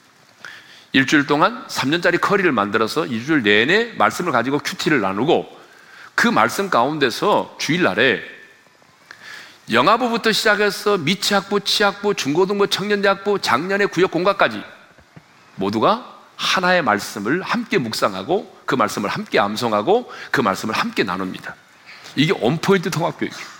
일주일 0.93 1.27
동안 1.27 1.67
3년짜리 1.67 2.21
커리를 2.21 2.51
만들어서 2.53 3.07
일주일 3.07 3.43
내내 3.43 3.95
말씀을 3.97 4.33
가지고 4.33 4.59
큐티를 4.59 5.01
나누고 5.01 5.65
그 6.15 6.29
말씀 6.29 6.71
가운데서 6.71 7.57
주일날에 7.59 8.23
영아부부터 9.71 10.33
시작해서 10.33 10.99
미취학부, 10.99 11.61
치학부, 11.61 12.15
중고등부, 12.15 12.69
청년대학부, 12.69 13.39
작년의 13.41 13.89
구역 13.89 14.11
공과까지 14.11 14.63
모두가 15.57 16.13
하나의 16.37 16.83
말씀을 16.83 17.43
함께 17.43 17.79
묵상하고 17.79 18.63
그 18.67 18.75
말씀을 18.75 19.09
함께 19.09 19.39
암송하고 19.39 20.13
그 20.31 20.41
말씀을 20.41 20.75
함께 20.75 21.03
나눕니다. 21.03 21.55
이게 22.17 22.33
온포인트 22.33 22.91
통합교육이에요. 22.91 23.55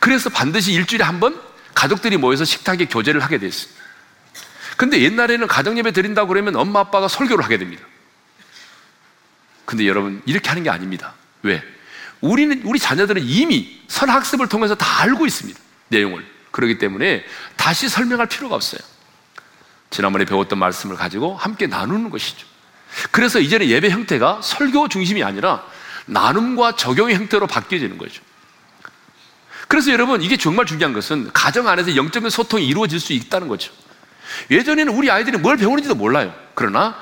그래서 0.00 0.28
반드시 0.30 0.72
일주일에 0.72 1.04
한 1.04 1.20
번 1.20 1.40
가족들이 1.74 2.16
모여서 2.16 2.44
식탁에 2.44 2.86
교제를 2.86 3.22
하게 3.22 3.38
됐어요. 3.38 3.70
근데 4.76 5.00
옛날에는 5.02 5.46
가정예배 5.46 5.92
드린다고 5.92 6.28
그러면 6.28 6.56
엄마 6.56 6.80
아빠가 6.80 7.06
설교를 7.06 7.44
하게 7.44 7.58
됩니다. 7.58 7.84
근데 9.66 9.86
여러분, 9.86 10.22
이렇게 10.26 10.48
하는 10.48 10.62
게 10.62 10.70
아닙니다. 10.70 11.14
왜? 11.42 11.62
우리는, 12.20 12.62
우리 12.64 12.78
자녀들은 12.78 13.22
이미 13.24 13.80
선학습을 13.88 14.48
통해서 14.48 14.74
다 14.74 15.02
알고 15.02 15.26
있습니다. 15.26 15.58
내용을. 15.88 16.24
그렇기 16.50 16.78
때문에 16.78 17.24
다시 17.56 17.88
설명할 17.88 18.28
필요가 18.28 18.54
없어요. 18.54 18.80
지난번에 19.90 20.24
배웠던 20.24 20.58
말씀을 20.58 20.96
가지고 20.96 21.36
함께 21.36 21.66
나누는 21.66 22.10
것이죠. 22.10 22.46
그래서 23.10 23.38
이제는 23.38 23.68
예배 23.68 23.90
형태가 23.90 24.40
설교 24.42 24.88
중심이 24.88 25.22
아니라 25.22 25.64
나눔과 26.06 26.76
적용의 26.76 27.14
형태로 27.14 27.46
바뀌어지는 27.46 27.98
거죠. 27.98 28.22
그래서 29.68 29.90
여러분, 29.90 30.22
이게 30.22 30.36
정말 30.36 30.64
중요한 30.64 30.92
것은 30.92 31.30
가정 31.32 31.68
안에서 31.68 31.96
영적인 31.96 32.30
소통이 32.30 32.66
이루어질 32.66 33.00
수 33.00 33.12
있다는 33.12 33.48
거죠. 33.48 33.72
예전에는 34.50 34.94
우리 34.94 35.10
아이들이 35.10 35.36
뭘 35.38 35.56
배우는지도 35.56 35.94
몰라요. 35.94 36.34
그러나 36.54 36.96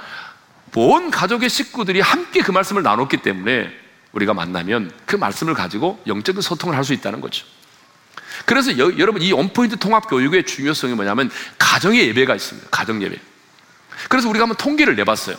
온 0.75 1.11
가족의 1.11 1.49
식구들이 1.49 2.01
함께 2.01 2.41
그 2.41 2.51
말씀을 2.51 2.83
나눴기 2.83 3.19
때문에 3.19 3.84
우리가 4.15 4.33
만나면 4.35 4.93
그 5.07 5.17
말씀을 5.17 5.55
가지고 5.55 6.01
영적인 6.07 6.41
소통을 6.41 6.77
할 6.77 6.85
수 6.85 6.93
있다는 6.93 7.21
거죠. 7.21 7.47
그래서 8.45 8.77
여, 8.79 8.99
여러분 8.99 9.23
이 9.23 9.33
원포인트 9.33 9.79
통합 9.79 10.09
교육의 10.09 10.45
중요성이 10.45 10.95
뭐냐면 10.95 11.31
가정의 11.59 12.09
예배가 12.09 12.35
있습니다. 12.35 12.69
가정 12.71 13.03
예배. 13.03 13.19
그래서 14.09 14.29
우리가 14.29 14.43
한번 14.43 14.57
통계를 14.57 14.97
내봤어요. 14.97 15.37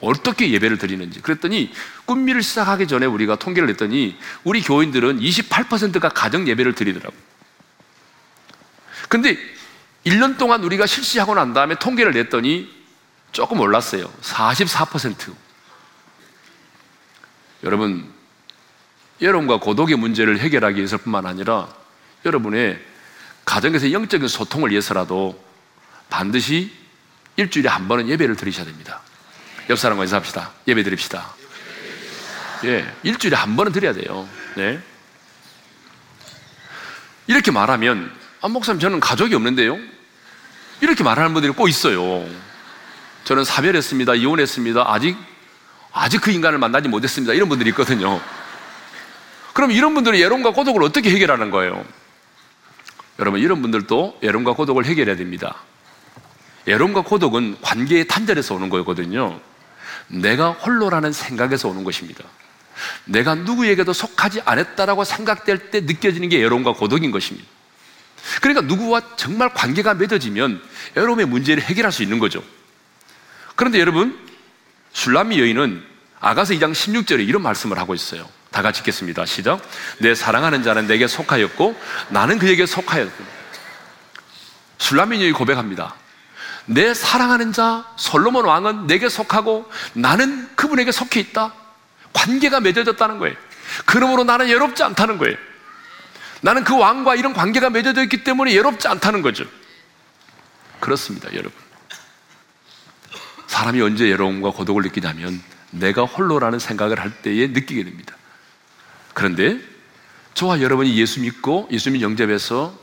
어떻게 0.00 0.50
예배를 0.50 0.78
드리는지. 0.78 1.20
그랬더니 1.20 1.72
꿈미를 2.06 2.42
시작하기 2.42 2.86
전에 2.86 3.06
우리가 3.06 3.36
통계를 3.36 3.66
냈더니 3.68 4.16
우리 4.44 4.62
교인들은 4.62 5.20
28%가 5.20 6.08
가정 6.10 6.48
예배를 6.48 6.74
드리더라고요. 6.74 7.20
근데 9.08 9.36
1년 10.06 10.38
동안 10.38 10.62
우리가 10.64 10.86
실시하고 10.86 11.34
난 11.34 11.52
다음에 11.52 11.74
통계를 11.74 12.12
냈더니 12.12 12.70
조금 13.32 13.60
올랐어요. 13.60 14.10
44%. 14.22 15.45
여러분, 17.62 18.12
여러분과 19.20 19.58
고독의 19.58 19.96
문제를 19.96 20.38
해결하기 20.38 20.76
위해서 20.76 20.98
뿐만 20.98 21.26
아니라 21.26 21.68
여러분의 22.24 22.78
가정에서 23.44 23.92
영적인 23.92 24.28
소통을 24.28 24.70
위해서라도 24.70 25.42
반드시 26.10 26.72
일주일에 27.36 27.68
한 27.68 27.88
번은 27.88 28.08
예배를 28.08 28.36
드리셔야 28.36 28.64
됩니다. 28.64 29.00
옆 29.70 29.78
사람과 29.78 30.04
인사합시다. 30.04 30.52
예배 30.66 30.82
드립시다. 30.82 31.34
예, 32.64 32.86
일주일에 33.02 33.36
한 33.36 33.56
번은 33.56 33.72
드려야 33.72 33.92
돼요. 33.92 34.28
네. 34.56 34.80
이렇게 37.26 37.50
말하면, 37.50 38.12
아, 38.40 38.48
목사님, 38.48 38.80
저는 38.80 39.00
가족이 39.00 39.34
없는데요? 39.34 39.78
이렇게 40.80 41.02
말하는 41.02 41.32
분들이 41.32 41.52
꼭 41.52 41.68
있어요. 41.68 42.26
저는 43.24 43.44
사별했습니다. 43.44 44.14
이혼했습니다. 44.14 44.84
아직, 44.86 45.16
아직 45.96 46.20
그 46.20 46.30
인간을 46.30 46.58
만나지 46.58 46.88
못했습니다. 46.88 47.32
이런 47.32 47.48
분들이 47.48 47.70
있거든요. 47.70 48.20
그럼 49.54 49.70
이런 49.70 49.94
분들은 49.94 50.18
예론과 50.18 50.52
고독을 50.52 50.82
어떻게 50.82 51.10
해결하는 51.10 51.50
거예요? 51.50 51.82
여러분, 53.18 53.40
이런 53.40 53.62
분들도 53.62 54.18
예론과 54.22 54.52
고독을 54.52 54.84
해결해야 54.84 55.16
됩니다. 55.16 55.56
예론과 56.66 57.00
고독은 57.02 57.56
관계의 57.62 58.08
단절에서 58.08 58.54
오는 58.54 58.68
거거든요. 58.68 59.40
내가 60.08 60.50
홀로라는 60.50 61.12
생각에서 61.12 61.68
오는 61.68 61.82
것입니다. 61.82 62.24
내가 63.06 63.34
누구에게도 63.34 63.94
속하지 63.94 64.42
않았다라고 64.44 65.04
생각될 65.04 65.70
때 65.70 65.80
느껴지는 65.80 66.28
게 66.28 66.44
애로움과 66.44 66.74
고독인 66.74 67.10
것입니다. 67.10 67.48
그러니까 68.42 68.66
누구와 68.66 69.00
정말 69.16 69.48
관계가 69.54 69.94
맺어지면 69.94 70.60
애로움의 70.96 71.24
문제를 71.24 71.62
해결할 71.62 71.90
수 71.90 72.02
있는 72.02 72.18
거죠. 72.18 72.42
그런데 73.54 73.80
여러분, 73.80 74.25
술람미 74.96 75.38
여인은 75.38 75.84
아가서 76.20 76.54
2장 76.54 76.72
16절에 76.72 77.28
이런 77.28 77.42
말씀을 77.42 77.78
하고 77.78 77.94
있어요. 77.94 78.26
다 78.50 78.62
같이 78.62 78.80
읽겠습니다. 78.80 79.26
시작. 79.26 79.60
내 79.98 80.14
사랑하는 80.14 80.62
자는 80.62 80.86
내게 80.86 81.06
속하였고 81.06 81.78
나는 82.08 82.38
그에게 82.38 82.64
속하였고. 82.64 83.24
술람미 84.78 85.20
여인이 85.20 85.32
고백합니다. 85.32 85.94
내 86.64 86.94
사랑하는 86.94 87.52
자 87.52 87.84
솔로몬 87.96 88.46
왕은 88.46 88.86
내게 88.86 89.10
속하고 89.10 89.70
나는 89.92 90.48
그분에게 90.56 90.92
속해 90.92 91.20
있다. 91.20 91.52
관계가 92.14 92.60
맺어졌다는 92.60 93.18
거예요. 93.18 93.36
그러므로 93.84 94.24
나는 94.24 94.46
외롭지 94.46 94.82
않다는 94.82 95.18
거예요. 95.18 95.36
나는 96.40 96.64
그 96.64 96.74
왕과 96.74 97.16
이런 97.16 97.34
관계가 97.34 97.68
맺어져 97.68 98.02
있기 98.04 98.24
때문에 98.24 98.54
외롭지 98.54 98.88
않다는 98.88 99.20
거죠. 99.20 99.44
그렇습니다, 100.80 101.28
여러분. 101.34 101.65
사람이 103.56 103.80
언제 103.80 104.04
외로움과 104.04 104.50
고독을 104.50 104.82
느끼냐면 104.82 105.42
내가 105.70 106.02
홀로라는 106.02 106.58
생각을 106.58 107.00
할 107.00 107.10
때에 107.22 107.46
느끼게 107.46 107.84
됩니다. 107.84 108.14
그런데 109.14 109.58
저와 110.34 110.60
여러분이 110.60 110.94
예수 110.98 111.20
믿고 111.22 111.66
예수 111.70 111.90
믿 111.90 112.02
영접해서 112.02 112.78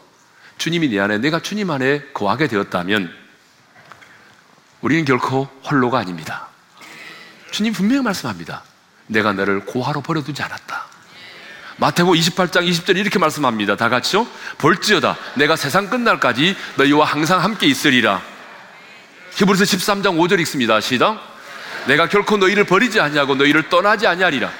주님이 0.57 0.87
내 0.89 0.99
안에 0.99 1.19
내가 1.19 1.39
주님 1.39 1.69
안에 1.69 2.05
거하게 2.15 2.47
되었다면 2.47 3.13
우리는 4.81 5.05
결코 5.05 5.47
홀로가 5.69 5.99
아닙니다. 5.99 6.47
주님 7.51 7.71
분명히 7.71 8.01
말씀합니다. 8.01 8.63
내가 9.05 9.31
너를 9.31 9.65
고하로 9.65 10.01
버려두지 10.01 10.41
않았다. 10.41 10.87
마태복 11.77 12.15
28장 12.15 12.67
20절 12.67 12.97
이렇게 12.97 13.19
말씀합니다. 13.19 13.75
다 13.75 13.89
같이요. 13.89 14.25
볼지어다 14.57 15.17
내가 15.35 15.55
세상 15.55 15.91
끝날까지 15.91 16.55
너희와 16.77 17.05
항상 17.05 17.43
함께 17.43 17.67
있으리라. 17.67 18.32
히브리서 19.35 19.63
13장 19.63 20.17
5절 20.17 20.39
읽습니다. 20.41 20.79
시작. 20.79 21.19
내가 21.87 22.07
결코 22.07 22.37
너희를 22.37 22.65
버리지 22.65 22.99
아니하고 22.99 23.35
너희를 23.35 23.69
떠나지 23.69 24.07
아니하리라. 24.07 24.51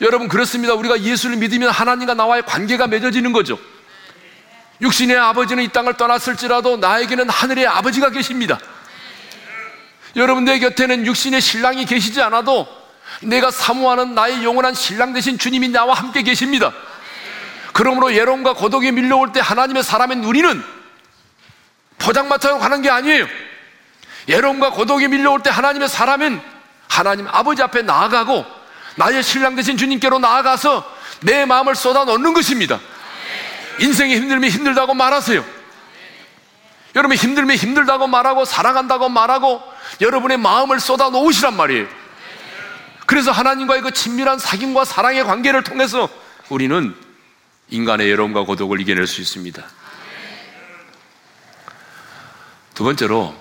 여러분 0.00 0.28
그렇습니다. 0.28 0.74
우리가 0.74 1.00
예수를 1.00 1.36
믿으면 1.36 1.70
하나님과 1.70 2.14
나와의 2.14 2.44
관계가 2.44 2.88
맺어지는 2.88 3.32
거죠. 3.32 3.58
육신의 4.80 5.16
아버지는 5.16 5.62
이 5.62 5.68
땅을 5.68 5.96
떠났을지라도 5.96 6.76
나에게는 6.76 7.28
하늘의 7.28 7.66
아버지가 7.68 8.10
계십니다. 8.10 8.58
여러분 10.16 10.44
내 10.44 10.58
곁에는 10.58 11.06
육신의 11.06 11.40
신랑이 11.40 11.86
계시지 11.86 12.20
않아도 12.20 12.66
내가 13.22 13.50
사모하는 13.50 14.14
나의 14.14 14.44
영원한 14.44 14.74
신랑 14.74 15.12
되신 15.12 15.38
주님이 15.38 15.68
나와 15.68 15.94
함께 15.94 16.22
계십니다. 16.22 16.72
그러므로 17.72 18.12
예론과 18.12 18.54
고독이 18.54 18.92
밀려올 18.92 19.32
때 19.32 19.40
하나님의 19.40 19.82
사람인 19.82 20.24
우리는 20.24 20.62
포장마차로 22.02 22.58
가는 22.58 22.82
게 22.82 22.90
아니에요. 22.90 23.26
예론과 24.28 24.70
고독이 24.70 25.08
밀려올 25.08 25.42
때 25.42 25.50
하나님의 25.50 25.88
사람은 25.88 26.40
하나님 26.88 27.26
아버지 27.28 27.62
앞에 27.62 27.82
나아가고 27.82 28.44
나의 28.96 29.22
신랑 29.22 29.56
되신 29.56 29.76
주님께로 29.76 30.18
나아가서 30.18 30.84
내 31.20 31.44
마음을 31.44 31.74
쏟아 31.74 32.04
놓는 32.04 32.34
것입니다. 32.34 32.78
인생이 33.80 34.16
힘들면 34.16 34.50
힘들다고 34.50 34.94
말하세요. 34.94 35.44
여러분 36.94 37.16
힘들면 37.16 37.56
힘들다고 37.56 38.06
말하고 38.06 38.44
사랑한다고 38.44 39.08
말하고 39.08 39.62
여러분의 40.00 40.36
마음을 40.36 40.78
쏟아 40.78 41.08
놓으시란 41.08 41.56
말이에요. 41.56 41.86
그래서 43.06 43.30
하나님과의 43.30 43.82
그 43.82 43.90
친밀한 43.92 44.38
사귐과 44.38 44.84
사랑의 44.84 45.24
관계를 45.24 45.62
통해서 45.64 46.08
우리는 46.48 46.94
인간의 47.70 48.10
여로움과 48.10 48.42
고독을 48.42 48.80
이겨낼 48.80 49.06
수 49.06 49.20
있습니다. 49.20 49.62
두 52.82 52.84
번째로 52.84 53.32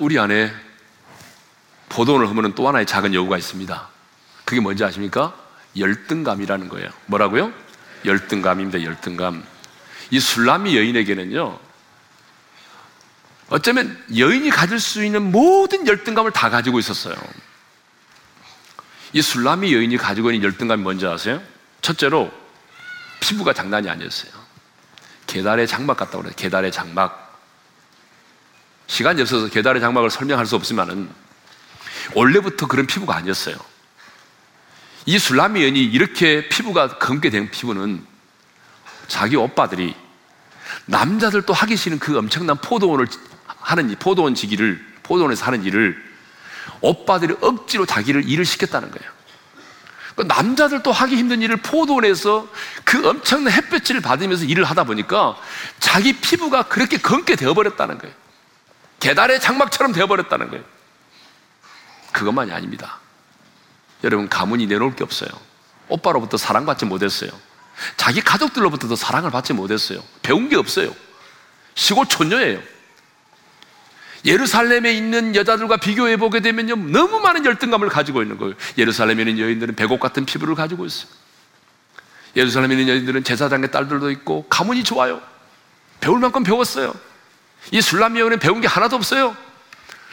우리 0.00 0.18
안에 0.18 0.52
포도원을 1.90 2.28
흐르는 2.28 2.56
또 2.56 2.66
하나의 2.66 2.86
작은 2.86 3.14
여우가 3.14 3.38
있습니다. 3.38 3.88
그게 4.44 4.60
뭔지 4.60 4.82
아십니까? 4.82 5.32
열등감이라는 5.78 6.68
거예요. 6.68 6.90
뭐라고요? 7.06 7.52
열등감입니다. 8.04 8.82
열등감. 8.82 9.44
이 10.10 10.18
술람이 10.18 10.76
여인에게는요, 10.76 11.56
어쩌면 13.50 13.96
여인이 14.16 14.50
가질 14.50 14.80
수 14.80 15.04
있는 15.04 15.30
모든 15.30 15.86
열등감을 15.86 16.32
다 16.32 16.50
가지고 16.50 16.80
있었어요. 16.80 17.14
이 19.12 19.22
술람이 19.22 19.72
여인이 19.72 19.96
가지고 19.98 20.32
있는 20.32 20.48
열등감이 20.48 20.82
뭔지 20.82 21.06
아세요? 21.06 21.40
첫째로 21.80 22.32
피부가 23.20 23.52
장난이 23.52 23.88
아니었어요. 23.88 24.32
계달의 25.28 25.68
장막 25.68 25.96
같다고 25.96 26.22
그래요. 26.22 26.34
계달의 26.36 26.72
장막. 26.72 27.23
시간이 28.86 29.20
없어서 29.22 29.48
계달의 29.48 29.80
장막을 29.80 30.10
설명할 30.10 30.46
수 30.46 30.56
없지만은 30.56 31.08
원래부터 32.14 32.66
그런 32.66 32.86
피부가 32.86 33.16
아니었어요. 33.16 33.56
이 35.06 35.18
술람이 35.18 35.62
여인이 35.62 35.82
이렇게 35.84 36.48
피부가 36.48 36.98
검게 36.98 37.30
된 37.30 37.50
피부는 37.50 38.04
자기 39.08 39.36
오빠들이 39.36 39.94
남자들도 40.86 41.52
하기 41.52 41.76
싫은 41.76 41.98
그 41.98 42.16
엄청난 42.16 42.56
포도원을 42.56 43.06
하는 43.46 43.94
포도원 43.98 44.34
지기를 44.34 44.84
포도원에서 45.02 45.46
하는 45.46 45.64
일을 45.64 46.02
오빠들이 46.80 47.36
억지로 47.40 47.86
자기를 47.86 48.28
일을 48.28 48.44
시켰다는 48.44 48.90
거예요. 48.90 49.12
그 50.16 50.22
남자들도 50.22 50.92
하기 50.92 51.16
힘든 51.16 51.42
일을 51.42 51.56
포도원에서 51.56 52.48
그 52.84 53.08
엄청난 53.08 53.52
햇볕을 53.52 54.00
받으면서 54.00 54.44
일을 54.44 54.64
하다 54.64 54.84
보니까 54.84 55.36
자기 55.80 56.12
피부가 56.14 56.64
그렇게 56.64 56.98
검게 56.98 57.36
되어버렸다는 57.36 57.98
거예요. 57.98 58.14
계달의 59.04 59.38
장막처럼 59.38 59.92
되어버렸다는 59.92 60.48
거예요. 60.48 60.64
그것만이 62.12 62.52
아닙니다. 62.52 63.00
여러분, 64.02 64.30
가문이 64.30 64.66
내놓을 64.66 64.96
게 64.96 65.04
없어요. 65.04 65.28
오빠로부터 65.88 66.38
사랑받지 66.38 66.86
못했어요. 66.86 67.30
자기 67.98 68.22
가족들로부터도 68.22 68.96
사랑을 68.96 69.30
받지 69.30 69.52
못했어요. 69.52 70.02
배운 70.22 70.48
게 70.48 70.56
없어요. 70.56 70.94
시골 71.74 72.06
촌녀예요. 72.06 72.62
예루살렘에 74.24 74.94
있는 74.94 75.36
여자들과 75.36 75.76
비교해 75.76 76.16
보게 76.16 76.40
되면요, 76.40 76.76
너무 76.76 77.20
많은 77.20 77.44
열등감을 77.44 77.90
가지고 77.90 78.22
있는 78.22 78.38
거예요. 78.38 78.54
예루살렘에 78.78 79.20
있는 79.20 79.38
여인들은 79.38 79.74
배곡 79.74 80.00
같은 80.00 80.24
피부를 80.24 80.54
가지고 80.54 80.86
있어요. 80.86 81.10
예루살렘에 82.36 82.72
있는 82.74 82.88
여인들은 82.88 83.22
제사장의 83.22 83.70
딸들도 83.70 84.10
있고, 84.12 84.46
가문이 84.48 84.82
좋아요. 84.82 85.20
배울 86.00 86.20
만큼 86.20 86.42
배웠어요. 86.42 86.94
이 87.70 87.80
술람 87.80 88.18
여인은 88.18 88.38
배운 88.38 88.60
게 88.60 88.66
하나도 88.66 88.96
없어요. 88.96 89.36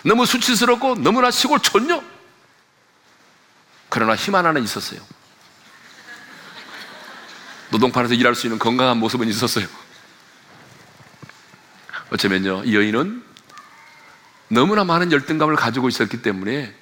너무 0.03 0.25
수치스럽고 0.25 0.95
너무나 0.95 1.32
시골 1.32 1.59
촌녀. 1.59 2.01
그러나 3.89 4.15
힘 4.15 4.36
하나는 4.36 4.63
있었어요. 4.63 5.01
노동판에서 7.69 8.13
일할 8.13 8.36
수 8.36 8.47
있는 8.47 8.59
건강한 8.59 8.97
모습은 8.97 9.28
있었어요. 9.28 9.67
어쩌면요, 12.09 12.63
이 12.65 12.75
여인은 12.75 13.23
너무나 14.49 14.84
많은 14.84 15.11
열등감을 15.11 15.55
가지고 15.55 15.88
있었기 15.88 16.21
때문에 16.21 16.75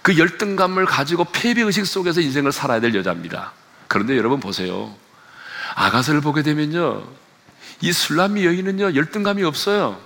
그 0.00 0.16
열등감을 0.18 0.86
가지고 0.86 1.24
패배의식 1.24 1.86
속에서 1.86 2.20
인생을 2.20 2.52
살아야 2.52 2.80
될 2.80 2.94
여자입니다. 2.94 3.52
그런데 3.88 4.16
여러분 4.16 4.40
보세요. 4.40 4.94
아가서를 5.74 6.20
보게 6.20 6.42
되면요. 6.42 7.06
이 7.84 7.92
술람미 7.92 8.46
여인은요, 8.46 8.94
열등감이 8.94 9.44
없어요. 9.44 10.00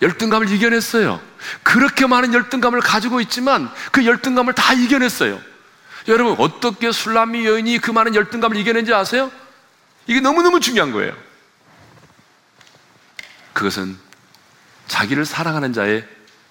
열등감을 0.00 0.48
이겨냈어요. 0.48 1.20
그렇게 1.64 2.06
많은 2.06 2.32
열등감을 2.32 2.80
가지고 2.80 3.20
있지만 3.22 3.68
그 3.90 4.06
열등감을 4.06 4.52
다 4.52 4.72
이겨냈어요. 4.72 5.40
여러분, 6.06 6.36
어떻게 6.38 6.92
술람미 6.92 7.44
여인이 7.44 7.80
그 7.80 7.90
많은 7.90 8.14
열등감을 8.14 8.56
이겨낸지 8.56 8.94
아세요? 8.94 9.32
이게 10.06 10.20
너무너무 10.20 10.60
중요한 10.60 10.92
거예요. 10.92 11.12
그것은 13.52 13.98
자기를 14.86 15.26
사랑하는 15.26 15.72
자의 15.72 16.06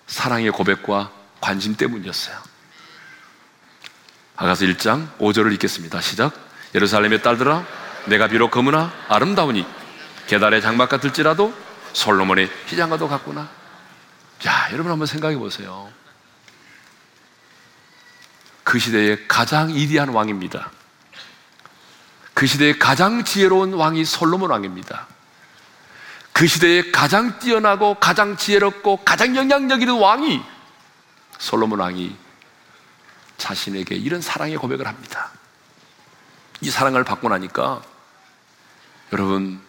사랑의 0.06 0.52
고백과 0.52 1.14
관심 1.40 1.78
때문이었어요. 1.78 2.36
아가서 4.36 4.66
1장 4.66 5.18
5절을 5.18 5.54
읽겠습니다. 5.54 6.02
시작. 6.02 6.34
예루살렘의 6.76 7.22
딸들아, 7.22 7.66
내가 8.08 8.28
비록 8.28 8.52
검으나 8.52 8.92
아름다우니 9.08 9.77
계달의 10.28 10.62
장막 10.62 10.90
같을지라도 10.90 11.54
솔로몬의 11.94 12.50
휘장과도 12.68 13.08
같구나. 13.08 13.50
자, 14.40 14.70
여러분 14.72 14.92
한번 14.92 15.08
생각해 15.08 15.38
보세요. 15.38 15.92
그 18.64 18.78
시대의 18.78 19.28
가장 19.28 19.70
이디한 19.70 20.10
왕입니다. 20.10 20.72
그 22.34 22.46
시대의 22.46 22.78
가장 22.78 23.24
지혜로운 23.24 23.74
왕이 23.74 24.06
솔로몬 24.06 24.52
왕입니다. 24.52 25.08
그 26.34 26.46
시대에 26.46 26.92
가장 26.92 27.40
뛰어나고 27.40 27.96
가장 27.96 28.38
지혜롭고 28.38 28.98
가장 29.04 29.36
영향력 29.36 29.82
있는 29.82 29.98
왕이 29.98 30.44
솔로몬 31.40 31.80
왕이 31.80 32.16
자신에게 33.38 33.96
이런 33.96 34.22
사랑의 34.22 34.58
고백을 34.58 34.86
합니다. 34.86 35.32
이 36.62 36.70
사랑을 36.70 37.04
받고 37.04 37.30
나니까 37.30 37.82
여러분 39.14 39.60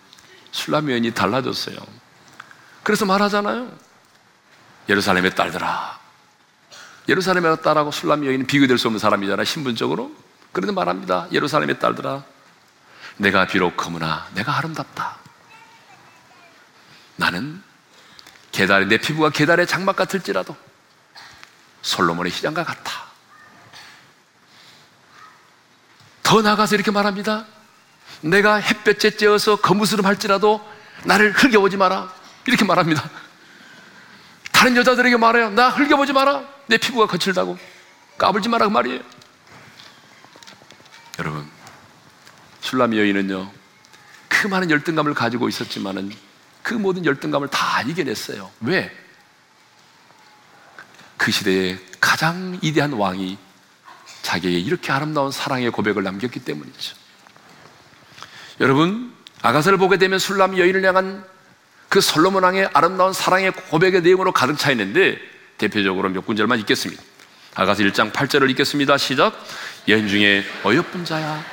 술람 0.53 0.91
여인이 0.91 1.13
달라졌어요. 1.13 1.77
그래서 2.83 3.05
말하잖아요. 3.05 3.71
예루살렘의 4.89 5.35
딸들아. 5.35 5.99
예루살렘의 7.09 7.63
딸하고 7.63 7.91
술람 7.91 8.25
여인은 8.27 8.47
비교될 8.47 8.79
수 8.79 8.89
없는 8.89 8.99
사람이잖아 8.99 9.45
신분적으로. 9.45 10.15
그런데 10.53 10.73
말합니다. 10.73 11.29
예루살렘의 11.33 11.79
딸들아. 11.79 12.25
내가 13.17 13.47
비록 13.47 13.77
커무나 13.77 14.27
내가 14.35 14.57
아름답다. 14.57 15.17
나는 17.17 17.63
계달에 18.53 18.87
내 18.87 18.97
피부가 18.99 19.31
계달의 19.31 19.67
장막 19.67 19.97
같을지라도 19.97 20.57
솔로몬의 21.83 22.33
시장과 22.33 22.65
같아. 22.65 23.09
더 26.23 26.43
나아가서 26.43 26.75
이렇게 26.75 26.91
말합니다. 26.91 27.47
내가 28.21 28.57
햇볕에 28.57 29.11
쬐어서 29.11 29.61
거무스름 29.61 30.05
할지라도 30.05 30.61
나를 31.05 31.33
흘겨보지 31.33 31.77
마라. 31.77 32.13
이렇게 32.47 32.65
말합니다. 32.65 33.09
다른 34.53 34.77
여자들에게 34.77 35.17
말해요. 35.17 35.51
나 35.51 35.69
흘겨보지 35.69 36.13
마라. 36.13 36.43
내 36.67 36.79
피부가 36.79 37.07
거칠다고. 37.07 37.59
까불지 38.19 38.49
마라. 38.49 38.67
그 38.67 38.73
말이에요. 38.73 39.01
여러분, 41.19 41.49
술라미 42.61 42.99
여인은요, 42.99 43.51
그 44.29 44.47
많은 44.47 44.71
열등감을 44.71 45.15
가지고 45.15 45.49
있었지만은 45.49 46.13
그 46.63 46.75
모든 46.75 47.05
열등감을 47.05 47.49
다 47.49 47.83
이겨냈어요. 47.83 48.51
왜? 48.61 48.95
그 51.17 51.33
시대의 51.33 51.79
가장 52.01 52.59
위대한 52.63 52.93
왕이 52.93 53.39
자기에게 54.23 54.59
이렇게 54.59 54.93
아름다운 54.93 55.33
사랑의 55.33 55.71
고백을 55.71 56.03
남겼기 56.03 56.41
때문이죠. 56.41 56.97
여러분, 58.61 59.13
아가서를 59.43 59.79
보게 59.79 59.99
되면 59.99 60.19
술람 60.19 60.59
여인을 60.59 60.85
향한 60.85 61.25
그 61.89 62.01
솔로몬 62.01 62.45
왕의 62.45 62.71
아름다운 62.75 63.13
사랑의 63.13 63.53
고백의 63.53 64.03
내용으로 64.03 64.33
가득 64.33 64.59
차 64.59 64.71
있는데 64.73 65.19
대표적으로 65.57 66.09
몇 66.11 66.27
군절만 66.27 66.59
읽겠습니다. 66.61 67.03
아가서 67.55 67.83
1장 67.85 68.13
8절을 68.13 68.51
읽겠습니다. 68.51 68.99
시작. 68.99 69.35
여인 69.89 70.09
중에 70.09 70.45
어여쁜 70.65 71.05
자야. 71.05 71.45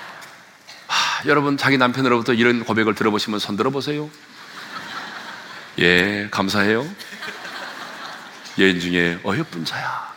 하, 0.88 1.28
여러분 1.28 1.58
자기 1.58 1.78
남편으로부터 1.78 2.34
이런 2.34 2.64
고백을 2.64 2.96
들어보시면 2.96 3.40
손 3.40 3.56
들어보세요. 3.56 4.10
예, 5.80 6.28
감사해요. 6.32 6.86
여인 8.60 8.80
중에 8.80 9.20
어여쁜 9.26 9.66
자야. 9.66 10.14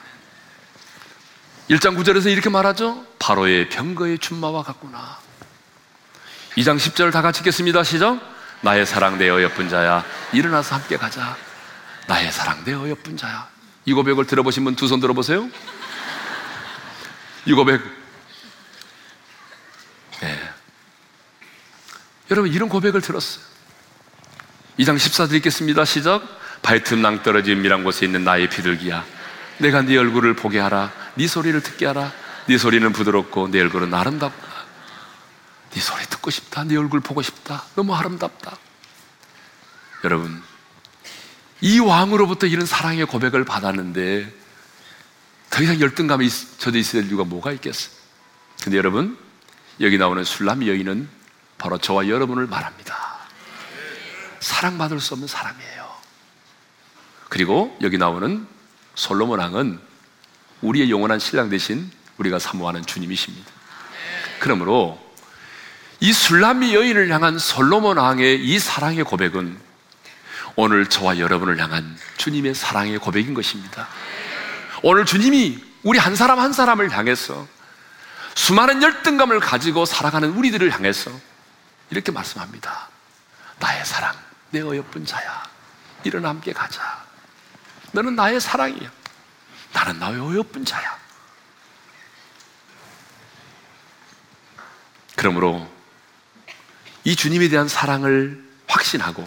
1장 1.70 1.96
9절에서 1.96 2.30
이렇게 2.30 2.48
말하죠. 2.50 3.04
바로의 3.18 3.68
병거의 3.68 4.18
춘마와 4.18 4.62
같구나. 4.62 5.18
2장 6.58 6.76
10절 6.76 7.12
다 7.12 7.22
같이 7.22 7.40
읽겠습니다. 7.40 7.84
시작. 7.84 8.18
나의 8.62 8.84
사랑 8.84 9.16
내 9.16 9.28
어여쁜 9.28 9.68
자야. 9.68 10.04
일어나서 10.32 10.74
함께 10.74 10.96
가자. 10.96 11.36
나의 12.08 12.32
사랑 12.32 12.64
내 12.64 12.72
어여쁜 12.74 13.16
자야. 13.16 13.46
이 13.84 13.92
고백을 13.92 14.26
들어보신 14.26 14.64
분 14.64 14.74
두 14.74 14.86
손 14.88 14.98
들어보세요. 14.98 15.48
이 17.46 17.52
고백. 17.52 17.80
네. 20.20 20.36
여러분, 22.32 22.52
이런 22.52 22.68
고백을 22.68 23.00
들었어요. 23.02 23.44
2장 24.80 24.96
14절 24.96 25.34
읽겠습니다. 25.34 25.84
시작. 25.84 26.22
발틈 26.62 27.00
낭떨어진 27.00 27.62
미란 27.62 27.84
곳에 27.84 28.04
있는 28.04 28.24
나의 28.24 28.50
비둘기야. 28.50 29.04
내가 29.58 29.82
네 29.82 29.96
얼굴을 29.96 30.34
보게 30.34 30.58
하라. 30.58 30.90
네 31.14 31.28
소리를 31.28 31.62
듣게 31.62 31.86
하라. 31.86 32.12
네 32.46 32.58
소리는 32.58 32.92
부드럽고 32.92 33.48
네 33.52 33.60
얼굴은 33.60 33.94
아름답다. 33.94 34.47
네 35.70 35.80
소리 35.80 36.04
듣고 36.06 36.30
싶다. 36.30 36.64
네 36.64 36.76
얼굴 36.76 37.00
보고 37.00 37.22
싶다. 37.22 37.64
너무 37.74 37.94
아름답다. 37.94 38.56
여러분, 40.04 40.42
이 41.60 41.78
왕으로부터 41.78 42.46
이런 42.46 42.66
사랑의 42.66 43.04
고백을 43.06 43.44
받았는데 43.44 44.32
더 45.50 45.62
이상 45.62 45.80
열등감이 45.80 46.28
저도 46.58 46.78
있어야 46.78 47.02
될 47.02 47.10
이유가 47.10 47.24
뭐가 47.24 47.52
있겠어요? 47.52 47.96
근데 48.62 48.76
여러분, 48.76 49.18
여기 49.80 49.98
나오는 49.98 50.22
술람 50.22 50.66
여인은 50.66 51.08
바로 51.56 51.78
저와 51.78 52.08
여러분을 52.08 52.46
말합니다. 52.46 52.96
사랑받을 54.40 55.00
수 55.00 55.14
없는 55.14 55.26
사람이에요. 55.26 55.88
그리고 57.28 57.76
여기 57.82 57.98
나오는 57.98 58.46
솔로몬 58.94 59.40
왕은 59.40 59.80
우리의 60.62 60.90
영원한 60.90 61.18
신랑 61.18 61.50
대신 61.50 61.90
우리가 62.18 62.38
사모하는 62.38 62.84
주님이십니다. 62.86 63.50
그러므로 64.40 65.07
이 66.00 66.12
술람미 66.12 66.74
여인을 66.74 67.10
향한 67.10 67.38
솔로몬 67.38 67.98
왕의 67.98 68.44
이 68.44 68.58
사랑의 68.58 69.02
고백은 69.02 69.60
오늘 70.54 70.86
저와 70.86 71.18
여러분을 71.18 71.58
향한 71.58 71.96
주님의 72.16 72.54
사랑의 72.54 72.98
고백인 72.98 73.34
것입니다. 73.34 73.88
오늘 74.82 75.04
주님이 75.04 75.64
우리 75.82 75.98
한 75.98 76.14
사람 76.14 76.38
한 76.38 76.52
사람을 76.52 76.90
향해서 76.90 77.46
수많은 78.34 78.82
열등감을 78.82 79.40
가지고 79.40 79.84
살아가는 79.84 80.30
우리들을 80.30 80.70
향해서 80.70 81.10
이렇게 81.90 82.12
말씀합니다. 82.12 82.88
나의 83.58 83.84
사랑, 83.84 84.14
내 84.50 84.60
어여쁜 84.60 85.04
자야. 85.04 85.42
일어나 86.04 86.28
함께 86.28 86.52
가자. 86.52 87.04
너는 87.90 88.14
나의 88.14 88.40
사랑이야. 88.40 88.90
나는 89.72 89.98
나의 89.98 90.20
어여쁜 90.20 90.64
자야. 90.64 90.96
그러므로 95.16 95.68
이 97.08 97.16
주님에 97.16 97.48
대한 97.48 97.68
사랑을 97.68 98.38
확신하고 98.66 99.26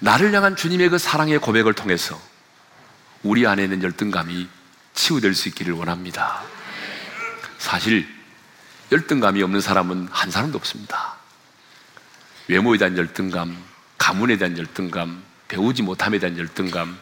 나를 0.00 0.34
향한 0.34 0.56
주님의 0.56 0.88
그 0.88 0.98
사랑의 0.98 1.38
고백을 1.38 1.72
통해서 1.72 2.20
우리 3.22 3.46
안에 3.46 3.62
있는 3.62 3.80
열등감이 3.80 4.48
치유될 4.94 5.36
수 5.36 5.48
있기를 5.50 5.72
원합니다. 5.74 6.42
사실 7.58 8.08
열등감이 8.90 9.40
없는 9.40 9.60
사람은 9.60 10.08
한 10.10 10.32
사람도 10.32 10.58
없습니다. 10.58 11.14
외모에 12.48 12.76
대한 12.76 12.98
열등감, 12.98 13.56
가문에 13.96 14.36
대한 14.36 14.58
열등감, 14.58 15.22
배우지 15.46 15.82
못함에 15.82 16.18
대한 16.18 16.36
열등감, 16.36 16.98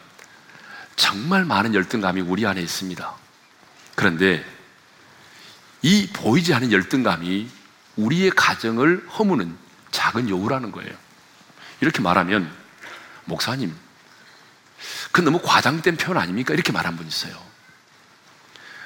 정말 0.97 1.45
많은 1.45 1.73
열등감이 1.73 2.21
우리 2.21 2.45
안에 2.45 2.61
있습니다. 2.61 3.11
그런데 3.95 4.45
이 5.81 6.07
보이지 6.13 6.53
않는 6.53 6.71
열등감이 6.71 7.49
우리의 7.95 8.29
가정을 8.35 9.07
허무는 9.17 9.57
작은 9.91 10.29
여우라는 10.29 10.71
거예요. 10.71 10.91
이렇게 11.81 12.01
말하면, 12.01 12.51
목사님, 13.25 13.75
그 15.11 15.21
너무 15.21 15.41
과장된 15.41 15.97
표현 15.97 16.17
아닙니까? 16.17 16.53
이렇게 16.53 16.71
말한 16.71 16.95
분 16.97 17.07
있어요. 17.07 17.33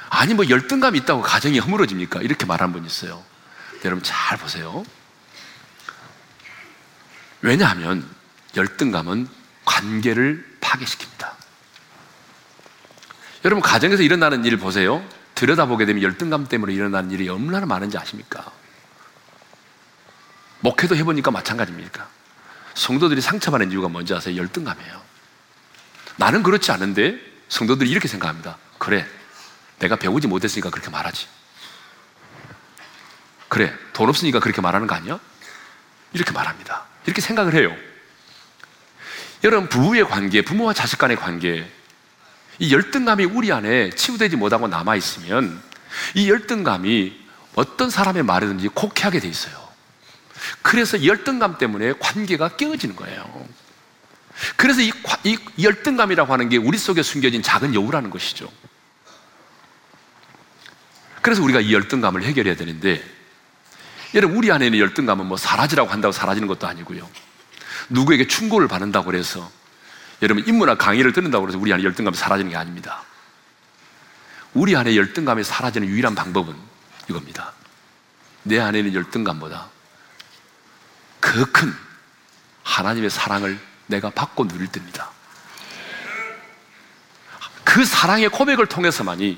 아니, 0.09 0.33
뭐 0.33 0.47
열등감이 0.47 0.99
있다고 0.99 1.21
가정이 1.21 1.59
허물어집니까? 1.59 2.21
이렇게 2.21 2.45
말한 2.45 2.71
분 2.71 2.85
있어요. 2.85 3.23
여러분 3.85 4.03
잘 4.03 4.37
보세요. 4.37 4.83
왜냐하면 7.41 8.07
열등감은 8.55 9.27
관계를 9.65 10.57
파괴시킵니다. 10.61 11.31
여러분 13.45 13.61
가정에서 13.61 14.03
일어나는 14.03 14.45
일 14.45 14.57
보세요. 14.57 15.05
들여다보게 15.35 15.85
되면 15.85 16.01
열등감 16.01 16.47
때문에 16.47 16.73
일어나는 16.73 17.11
일이 17.11 17.27
얼마나 17.27 17.65
많은지 17.65 17.97
아십니까? 17.97 18.49
목회도 20.63 20.95
해보니까 20.95 21.29
마찬가지입니까? 21.29 22.07
성도들이 22.73 23.21
상처받는 23.21 23.71
이유가 23.71 23.89
뭔지 23.89 24.13
아세요? 24.13 24.37
열등감이에요. 24.37 25.01
나는 26.15 26.41
그렇지 26.41 26.71
않은데 26.71 27.19
성도들이 27.49 27.89
이렇게 27.89 28.07
생각합니다. 28.07 28.57
그래, 28.77 29.05
내가 29.79 29.97
배우지 29.97 30.27
못했으니까 30.27 30.69
그렇게 30.69 30.89
말하지. 30.89 31.27
그래, 33.49 33.73
돈 33.91 34.07
없으니까 34.07 34.39
그렇게 34.39 34.61
말하는 34.61 34.87
거 34.87 34.95
아니야? 34.95 35.19
이렇게 36.13 36.31
말합니다. 36.31 36.85
이렇게 37.05 37.19
생각을 37.21 37.53
해요. 37.55 37.75
여러분, 39.43 39.67
부부의 39.67 40.07
관계, 40.07 40.41
부모와 40.41 40.73
자식 40.73 40.97
간의 40.97 41.17
관계, 41.17 41.69
이 42.59 42.73
열등감이 42.73 43.25
우리 43.25 43.51
안에 43.51 43.89
치유되지 43.89 44.37
못하고 44.37 44.69
남아있으면 44.69 45.61
이 46.15 46.29
열등감이 46.29 47.21
어떤 47.55 47.89
사람의 47.89 48.23
말이든지 48.23 48.69
곡해하게 48.69 49.19
돼 49.19 49.27
있어요. 49.27 49.62
그래서 50.61 51.05
열등감 51.05 51.57
때문에 51.57 51.93
관계가 51.99 52.55
깨어지는 52.57 52.95
거예요. 52.95 53.47
그래서 54.55 54.81
이, 54.81 54.91
이 55.23 55.37
열등감이라고 55.61 56.33
하는 56.33 56.49
게 56.49 56.57
우리 56.57 56.77
속에 56.77 57.03
숨겨진 57.03 57.41
작은 57.41 57.75
여우라는 57.75 58.09
것이죠. 58.09 58.51
그래서 61.21 61.41
우리가 61.43 61.61
이 61.61 61.73
열등감을 61.73 62.23
해결해야 62.23 62.55
되는데, 62.55 63.03
여러분, 64.13 64.37
우리 64.37 64.51
안에 64.51 64.65
있는 64.65 64.79
열등감은 64.79 65.25
뭐 65.25 65.37
사라지라고 65.37 65.89
한다고 65.89 66.11
사라지는 66.11 66.47
것도 66.47 66.67
아니고요. 66.67 67.09
누구에게 67.89 68.27
충고를 68.27 68.67
받는다고 68.67 69.05
그래서, 69.05 69.49
여러분, 70.21 70.45
인문학 70.45 70.77
강의를 70.77 71.13
듣는다고 71.13 71.47
해서 71.47 71.57
우리 71.57 71.71
안에 71.71 71.83
열등감이 71.83 72.17
사라지는 72.17 72.51
게 72.51 72.57
아닙니다. 72.57 73.03
우리 74.53 74.75
안에 74.75 74.95
열등감이 74.95 75.43
사라지는 75.43 75.87
유일한 75.87 76.13
방법은 76.13 76.55
이겁니다. 77.09 77.53
내 78.43 78.59
안에 78.59 78.79
있는 78.79 78.93
열등감보다 78.93 79.72
그 81.23 81.45
큰 81.45 81.73
하나님의 82.63 83.09
사랑을 83.09 83.57
내가 83.87 84.09
받고 84.09 84.47
누릴 84.47 84.67
때입니다. 84.67 85.09
그 87.63 87.85
사랑의 87.85 88.27
고백을 88.29 88.67
통해서만이 88.67 89.37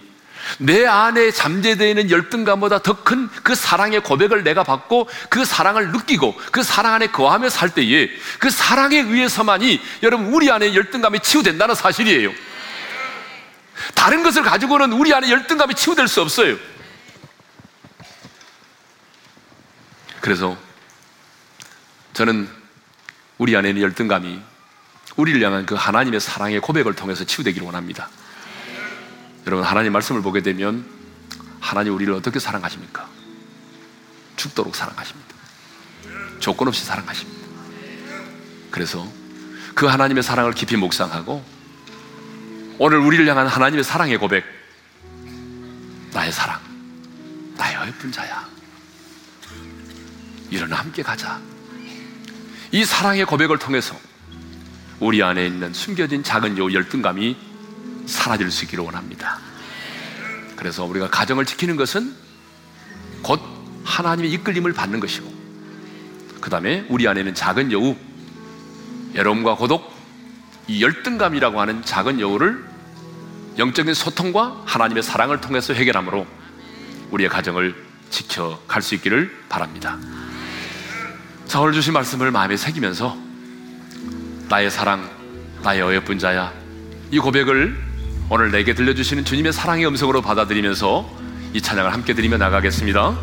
내 0.60 0.86
안에 0.86 1.32
잠재되어 1.32 1.88
있는 1.90 2.10
열등감보다 2.10 2.80
더 2.80 2.94
큰 3.04 3.30
그 3.44 3.54
사랑의 3.54 4.02
고백을 4.02 4.44
내가 4.44 4.64
받고 4.64 5.08
그 5.30 5.46
사랑을 5.46 5.92
느끼고 5.92 6.36
그 6.52 6.64
사랑 6.64 6.94
안에 6.96 7.08
거하며 7.08 7.50
살 7.50 7.70
때에 7.70 8.10
그 8.40 8.50
사랑에 8.50 8.98
의해서만이 8.98 9.80
여러분 10.04 10.34
우리 10.34 10.52
안에 10.52 10.74
열등감이 10.74 11.20
치유된다는 11.20 11.76
사실이에요. 11.76 12.32
다른 13.94 14.24
것을 14.24 14.42
가지고는 14.42 14.92
우리 14.94 15.14
안에 15.14 15.30
열등감이 15.30 15.76
치유될 15.76 16.08
수 16.08 16.22
없어요. 16.22 16.58
그래서 20.22 20.65
저는 22.16 22.48
우리 23.38 23.58
안에 23.58 23.70
있는 23.70 23.82
열등감이 23.82 24.40
우리를 25.18 25.44
향한 25.44 25.66
그 25.66 25.76
하나님의 25.76 26.22
사랑의 26.22 26.62
고백을 26.62 26.96
통해서 26.96 27.26
치유되기를 27.26 27.66
원합니다. 27.66 28.10
여러분, 29.46 29.66
하나님 29.66 29.92
말씀을 29.92 30.22
보게 30.22 30.42
되면 30.42 30.86
하나님 31.60 31.94
우리를 31.94 32.14
어떻게 32.14 32.40
사랑하십니까? 32.40 33.06
죽도록 34.38 34.78
사랑하십니다. 34.78 35.36
조건 36.40 36.70
없이 36.70 36.86
사랑하십니다. 36.86 37.48
그래서 38.72 39.06
그 39.74 39.86
하나님의 39.86 40.24
사랑을 40.24 40.54
깊이 40.54 40.78
묵상하고 40.78 41.44
오늘 42.78 43.00
우리를 43.00 43.28
향한 43.28 43.46
하나님의 43.48 43.84
사랑의 43.84 44.18
고백, 44.18 44.46
나의 46.14 46.32
사랑, 46.32 46.62
나의 47.58 47.88
예쁜 47.88 48.10
자야. 48.10 48.48
일어나 50.50 50.78
함께 50.78 51.04
가자. 51.04 51.42
이 52.76 52.84
사랑의 52.84 53.24
고백을 53.24 53.58
통해서 53.58 53.96
우리 55.00 55.24
안에 55.24 55.48
있는 55.48 55.72
숨겨진 55.72 56.24
작은 56.24 56.58
요 56.58 56.74
열등감이 56.74 57.38
사라질 58.06 58.52
수 58.52 58.66
있기를 58.66 58.84
원합니다. 58.84 59.40
그래서 60.58 60.84
우리가 60.84 61.10
가정을 61.10 61.46
지키는 61.46 61.78
것은 61.78 62.14
곧 63.22 63.40
하나님의 63.86 64.30
이끌림을 64.34 64.74
받는 64.74 65.00
것이고, 65.00 65.34
그 66.42 66.50
다음에 66.50 66.86
우리 66.90 67.08
안에 67.08 67.24
는 67.24 67.34
작은 67.34 67.72
여우, 67.72 67.96
외로움과 69.14 69.56
고독, 69.56 69.90
이 70.68 70.84
열등감이라고 70.84 71.62
하는 71.62 71.82
작은 71.82 72.20
여우를 72.20 72.62
영적인 73.58 73.94
소통과 73.94 74.62
하나님의 74.66 75.02
사랑을 75.02 75.40
통해서 75.40 75.74
해결함으로 75.74 76.28
우리의 77.12 77.30
가정을 77.30 77.74
지켜갈 78.10 78.82
수 78.82 78.96
있기를 78.96 79.46
바랍니다. 79.48 79.98
자, 81.48 81.62
오늘 81.62 81.74
주신 81.74 81.94
말씀을 81.94 82.32
마음에 82.32 82.58
새기면서 82.58 83.16
나의 84.50 84.70
사랑, 84.70 85.10
나의 85.64 85.82
어여쁜 85.82 86.20
자야 86.20 86.52
이 87.12 87.20
고백을 87.20 87.76
오늘 88.30 88.52
내게 88.52 88.74
들려주시는 88.74 89.26
주님의 89.26 89.54
사랑의 89.54 89.86
음성으로 89.88 90.22
받아들이면서 90.22 91.10
이 91.54 91.62
찬양을 91.62 91.94
함께 91.94 92.14
드리며 92.14 92.38
나가겠습니다. 92.38 93.16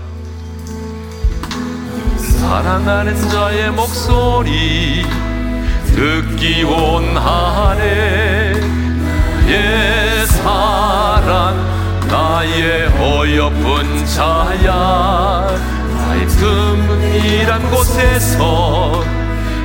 사랑하는 2.40 3.28
자의 3.28 3.70
목소리 3.70 5.04
듣기 5.86 6.62
원하네 6.62 8.52
나의 9.52 10.26
사랑 10.26 11.56
나의 12.08 12.86
어여쁜 12.98 14.06
자야 14.06 15.46
나의 15.94 16.26
틈 16.28 17.01
이란 17.14 17.70
곳에서 17.70 19.04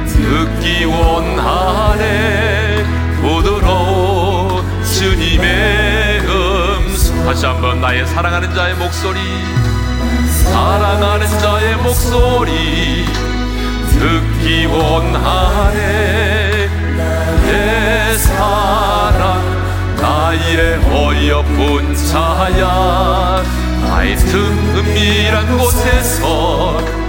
듣기 0.08 0.86
원하네. 0.86 2.84
부드러운 3.22 4.66
주님의 4.84 6.20
음성. 6.22 7.26
다시 7.26 7.46
한번 7.46 7.80
나의 7.82 8.06
사랑하는 8.08 8.54
자의 8.54 8.76
목소리 8.76 9.20
사랑하는 10.44 11.28
자의 11.40 11.76
목소리. 11.78 13.06
듣기 13.92 14.66
원하네. 14.66 15.78
내 17.46 18.18
사랑 18.18 19.42
나의 20.00 20.80
어여쁜 20.92 21.96
자야. 21.96 23.44
나의 23.88 24.16
틈이란 24.18 25.58
곳에서 25.58 27.07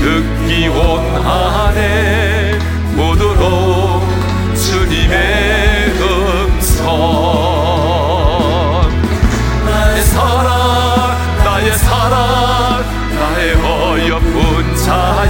듣기 0.00 0.68
원하네. 0.68 2.58
부드러운 2.96 4.00
주님의 4.56 5.92
음성. 6.00 6.80
나의 9.66 10.02
사랑 10.02 10.48
나의 11.44 11.68
사랑 11.76 12.84
나의 13.18 13.40
어여쁜 13.62 14.76
자야 14.76 15.29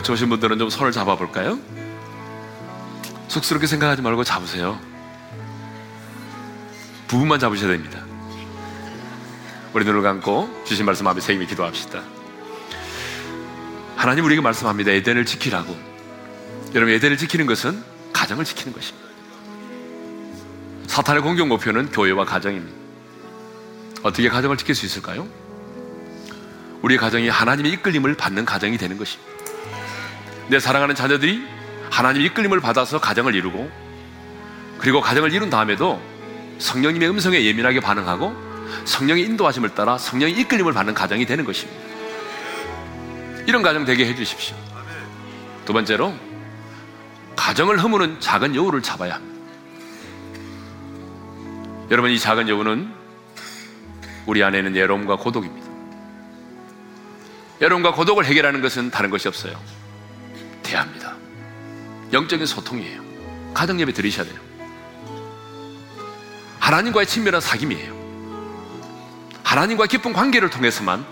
같이 0.00 0.12
오신 0.12 0.30
분들은 0.30 0.58
좀 0.58 0.70
손을 0.70 0.92
잡아볼까요? 0.92 1.58
쑥스럽게 3.28 3.66
생각하지 3.66 4.00
말고 4.00 4.24
잡으세요 4.24 4.80
부부만 7.06 7.38
잡으셔야 7.38 7.70
됩니다 7.70 8.02
우리 9.74 9.84
눈을 9.84 10.00
감고 10.00 10.64
주신 10.64 10.86
말씀 10.86 11.06
앞에 11.06 11.20
새기며 11.20 11.46
기도합시다 11.46 12.02
하나님 14.00 14.24
우리에게 14.24 14.40
말씀합니다. 14.40 14.92
에덴을 14.92 15.26
지키라고. 15.26 15.76
여러분, 16.74 16.94
에덴을 16.94 17.18
지키는 17.18 17.44
것은 17.44 17.84
가정을 18.14 18.46
지키는 18.46 18.72
것입니다. 18.72 19.06
사탄의 20.86 21.20
공격 21.20 21.48
목표는 21.48 21.90
교회와 21.90 22.24
가정입니다. 22.24 22.74
어떻게 24.02 24.30
가정을 24.30 24.56
지킬 24.56 24.74
수 24.74 24.86
있을까요? 24.86 25.28
우리 26.80 26.96
가정이 26.96 27.28
하나님의 27.28 27.72
이끌림을 27.72 28.14
받는 28.14 28.46
가정이 28.46 28.78
되는 28.78 28.96
것입니다. 28.96 29.29
내 30.50 30.58
사랑하는 30.58 30.96
자녀들이 30.96 31.46
하나님 31.90 32.22
이끌림을 32.22 32.60
받아서 32.60 33.00
가정을 33.00 33.36
이루고 33.36 33.70
그리고 34.78 35.00
가정을 35.00 35.32
이룬 35.32 35.48
다음에도 35.48 36.02
성령님의 36.58 37.08
음성에 37.08 37.44
예민하게 37.44 37.78
반응하고 37.78 38.34
성령의 38.84 39.24
인도하심을 39.26 39.76
따라 39.76 39.96
성령의 39.96 40.34
이끌림을 40.40 40.72
받는 40.72 40.94
가정이 40.94 41.24
되는 41.24 41.44
것입니다. 41.44 41.80
이런 43.46 43.62
가정 43.62 43.84
되게 43.84 44.04
해주십시오. 44.06 44.56
두 45.66 45.72
번째로 45.72 46.14
가정을 47.36 47.80
허무는 47.80 48.18
작은 48.18 48.56
여우를 48.56 48.82
잡아야 48.82 49.14
합니다. 49.14 49.40
여러분 51.92 52.10
이 52.10 52.18
작은 52.18 52.48
여우는 52.48 52.92
우리 54.26 54.42
안에 54.42 54.62
는 54.62 54.74
예로움과 54.74 55.16
고독입니다. 55.16 55.70
예로움과 57.60 57.92
고독을 57.92 58.24
해결하는 58.24 58.60
것은 58.62 58.90
다른 58.90 59.10
것이 59.10 59.28
없어요. 59.28 59.79
대합니다. 60.70 61.16
영적인 62.12 62.46
소통이에요. 62.46 63.02
가정 63.52 63.80
예배 63.80 63.92
드리셔야 63.92 64.24
돼요. 64.24 64.38
하나님과의 66.60 67.06
친밀한 67.06 67.40
사귐이에요. 67.40 67.98
하나님과 69.42 69.86
깊은 69.86 70.12
관계를 70.12 70.48
통해서만 70.48 71.04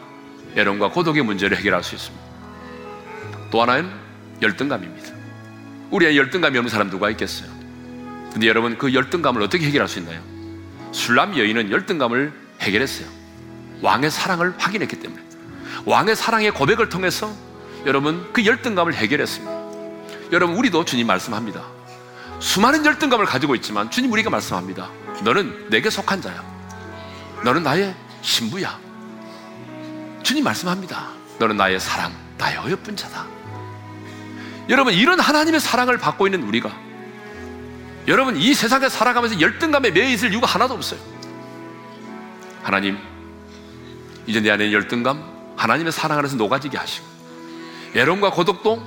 애롱과 0.54 0.90
고독의 0.90 1.24
문제를 1.24 1.56
해결할 1.56 1.82
수 1.82 1.96
있습니다. 1.96 2.24
또 3.50 3.60
하나는 3.60 3.90
열등감입니다. 4.40 5.12
우리 5.90 6.06
의 6.06 6.16
열등감이 6.16 6.56
없는 6.58 6.70
사람 6.70 6.90
누가 6.90 7.10
있겠어요? 7.10 7.50
근데 8.32 8.46
여러분 8.46 8.78
그 8.78 8.94
열등감을 8.94 9.42
어떻게 9.42 9.66
해결할 9.66 9.88
수 9.88 9.98
있나요? 9.98 10.22
술람 10.92 11.36
여인은 11.36 11.72
열등감을 11.72 12.32
해결했어요. 12.60 13.08
왕의 13.82 14.10
사랑을 14.10 14.54
확인했기 14.56 15.00
때문에 15.00 15.22
왕의 15.86 16.14
사랑의 16.14 16.52
고백을 16.52 16.88
통해서 16.88 17.34
여러분 17.88 18.30
그 18.34 18.44
열등감을 18.44 18.94
해결했습니다. 18.94 19.50
여러분 20.32 20.56
우리도 20.56 20.84
주님 20.84 21.06
말씀합니다. 21.06 21.64
수많은 22.38 22.84
열등감을 22.84 23.24
가지고 23.24 23.54
있지만 23.54 23.90
주님 23.90 24.12
우리가 24.12 24.28
말씀합니다. 24.28 24.90
너는 25.24 25.70
내게 25.70 25.88
속한 25.88 26.20
자야. 26.20 26.44
너는 27.44 27.62
나의 27.62 27.94
신부야. 28.20 28.78
주님 30.22 30.44
말씀합니다. 30.44 31.08
너는 31.38 31.56
나의 31.56 31.80
사랑, 31.80 32.12
나의 32.36 32.58
어여쁜 32.58 32.94
자다. 32.94 33.26
여러분, 34.68 34.92
이런 34.92 35.18
하나님의 35.18 35.58
사랑을 35.58 35.96
받고 35.96 36.26
있는 36.26 36.42
우리가 36.42 36.70
여러분, 38.06 38.36
이 38.36 38.52
세상에 38.52 38.90
살아가면서 38.90 39.40
열등감에 39.40 39.92
매여 39.92 40.10
있을 40.10 40.30
이유가 40.30 40.46
하나도 40.46 40.74
없어요. 40.74 41.00
하나님, 42.62 42.98
이제 44.26 44.40
내 44.40 44.50
안에 44.50 44.72
열등감, 44.74 45.24
하나님의 45.56 45.90
사랑 45.90 46.18
안에서 46.18 46.36
녹아지게 46.36 46.76
하시고, 46.76 47.17
외로움과 47.94 48.30
고독도 48.30 48.82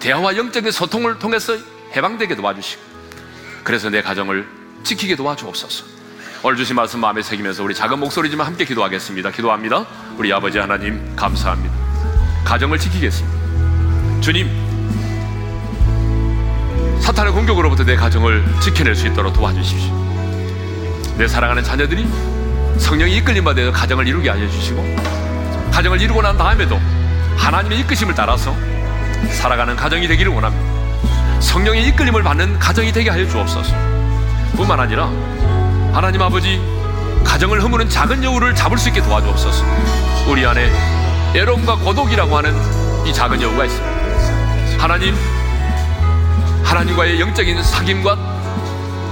대화와 0.00 0.36
영적인 0.36 0.70
소통을 0.70 1.18
통해서 1.18 1.56
해방되게 1.94 2.36
도와주시고, 2.36 2.82
그래서 3.64 3.90
내 3.90 4.02
가정을 4.02 4.46
지키게 4.84 5.16
도와주옵소서. 5.16 5.84
오늘 6.42 6.56
주신 6.56 6.76
말씀 6.76 7.00
마음에 7.00 7.22
새기면서 7.22 7.64
우리 7.64 7.74
작은 7.74 7.98
목소리지만 7.98 8.46
함께 8.46 8.64
기도하겠습니다. 8.64 9.30
기도합니다. 9.30 9.86
우리 10.16 10.32
아버지 10.32 10.58
하나님 10.58 11.16
감사합니다. 11.16 11.74
가정을 12.44 12.78
지키겠습니다. 12.78 14.20
주님, 14.20 14.48
사탄의 17.00 17.32
공격으로부터 17.32 17.84
내 17.84 17.96
가정을 17.96 18.44
지켜낼 18.60 18.94
수 18.94 19.06
있도록 19.08 19.32
도와주십시오. 19.32 20.06
내 21.18 21.26
사랑하는 21.26 21.64
자녀들이 21.64 22.06
성령이 22.78 23.16
이끌림 23.16 23.42
받아 23.42 23.70
가정을 23.72 24.06
이루게 24.06 24.28
하여 24.28 24.48
주시고 24.48 24.84
가정을 25.72 26.00
이루고 26.00 26.20
난 26.22 26.36
다음에도 26.36 26.78
하나님의 27.36 27.80
이끄심을 27.80 28.14
따라서 28.14 28.54
살아가는 29.30 29.76
가정이 29.76 30.08
되기를 30.08 30.32
원합니다. 30.32 31.40
성령의 31.40 31.86
이끌림을 31.88 32.22
받는 32.22 32.58
가정이 32.58 32.92
되게 32.92 33.10
하여 33.10 33.26
주옵소서. 33.28 33.74
뿐만 34.56 34.80
아니라 34.80 35.10
하나님 35.92 36.22
아버지 36.22 36.60
가정을 37.24 37.62
허무는 37.62 37.88
작은 37.88 38.22
여우를 38.24 38.54
잡을 38.54 38.78
수 38.78 38.88
있게 38.88 39.02
도와주옵소서. 39.02 39.64
우리 40.28 40.46
안에 40.46 40.70
애로움과 41.34 41.76
고독이라고 41.76 42.36
하는 42.36 43.06
이 43.06 43.12
작은 43.12 43.40
여우가 43.40 43.64
있습니다. 43.64 43.96
하나님, 44.78 45.14
하나님과의 46.64 47.20
영적인 47.20 47.60
사귐과 47.62 48.16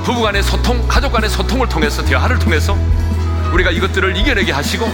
부부간의 0.05 0.43
소통, 0.43 0.87
가족간의 0.87 1.31
소통을 1.31 1.69
통해서 1.69 2.05
대화를 2.05 2.39
통해서 2.39 2.77
우리가 3.53 3.71
이것들을 3.71 4.17
이겨내게 4.17 4.53
하시고 4.53 4.91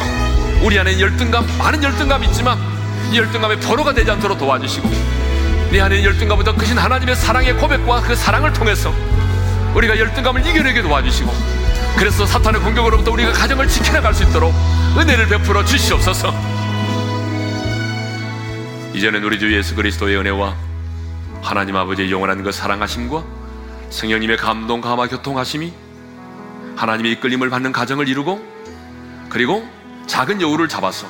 우리 0.62 0.78
안에 0.78 1.00
열등감, 1.00 1.46
많은 1.58 1.82
열등감이 1.82 2.26
있지만 2.28 2.58
이 3.12 3.18
열등감의 3.18 3.60
포로가 3.60 3.92
되지 3.92 4.10
않도록 4.10 4.38
도와주시고 4.38 4.88
내 5.70 5.80
안에 5.80 6.04
열등감보다 6.04 6.54
크신 6.54 6.78
하나님의 6.78 7.16
사랑의 7.16 7.56
고백과 7.56 8.02
그 8.02 8.14
사랑을 8.14 8.52
통해서 8.52 8.92
우리가 9.74 9.98
열등감을 9.98 10.44
이겨내게 10.46 10.82
도와주시고 10.82 11.32
그래서 11.96 12.26
사탄의 12.26 12.60
공격으로부터 12.62 13.10
우리가 13.12 13.32
가정을 13.32 13.68
지켜나갈 13.68 14.14
수 14.14 14.24
있도록 14.24 14.52
은혜를 14.96 15.28
베풀어 15.28 15.64
주시옵소서. 15.64 16.34
이제는 18.94 19.22
우리 19.22 19.38
주 19.38 19.54
예수 19.56 19.74
그리스도의 19.74 20.16
은혜와 20.16 20.54
하나님 21.42 21.76
아버지의 21.76 22.10
영원한 22.10 22.42
그 22.42 22.52
사랑하심과 22.52 23.22
성령님의 23.90 24.36
감동, 24.36 24.80
감화, 24.80 25.06
교통하심이 25.08 25.72
하나님의 26.76 27.12
이끌림을 27.12 27.50
받는 27.50 27.72
가정을 27.72 28.08
이루고 28.08 28.40
그리고 29.28 29.66
작은 30.06 30.40
여우를 30.40 30.68
잡아서 30.68 31.06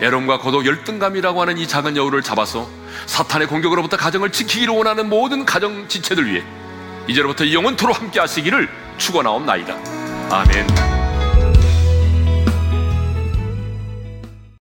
애rom과 0.00 0.38
고독 0.38 0.64
열등감이라고 0.66 1.40
하는 1.42 1.58
이 1.58 1.68
작은 1.68 1.96
여우를 1.96 2.22
잡아서 2.22 2.68
사탄의 3.06 3.48
공격으로부터 3.48 3.96
가정을 3.96 4.32
지키기를 4.32 4.74
원하는 4.74 5.08
모든 5.08 5.44
가정 5.44 5.88
지체들 5.88 6.26
위해 6.26 6.42
이제로부터 7.06 7.50
영원토로 7.50 7.92
함께 7.92 8.20
하시기를 8.20 8.68
축원하옵나이다. 8.98 9.76
아멘. 10.30 10.89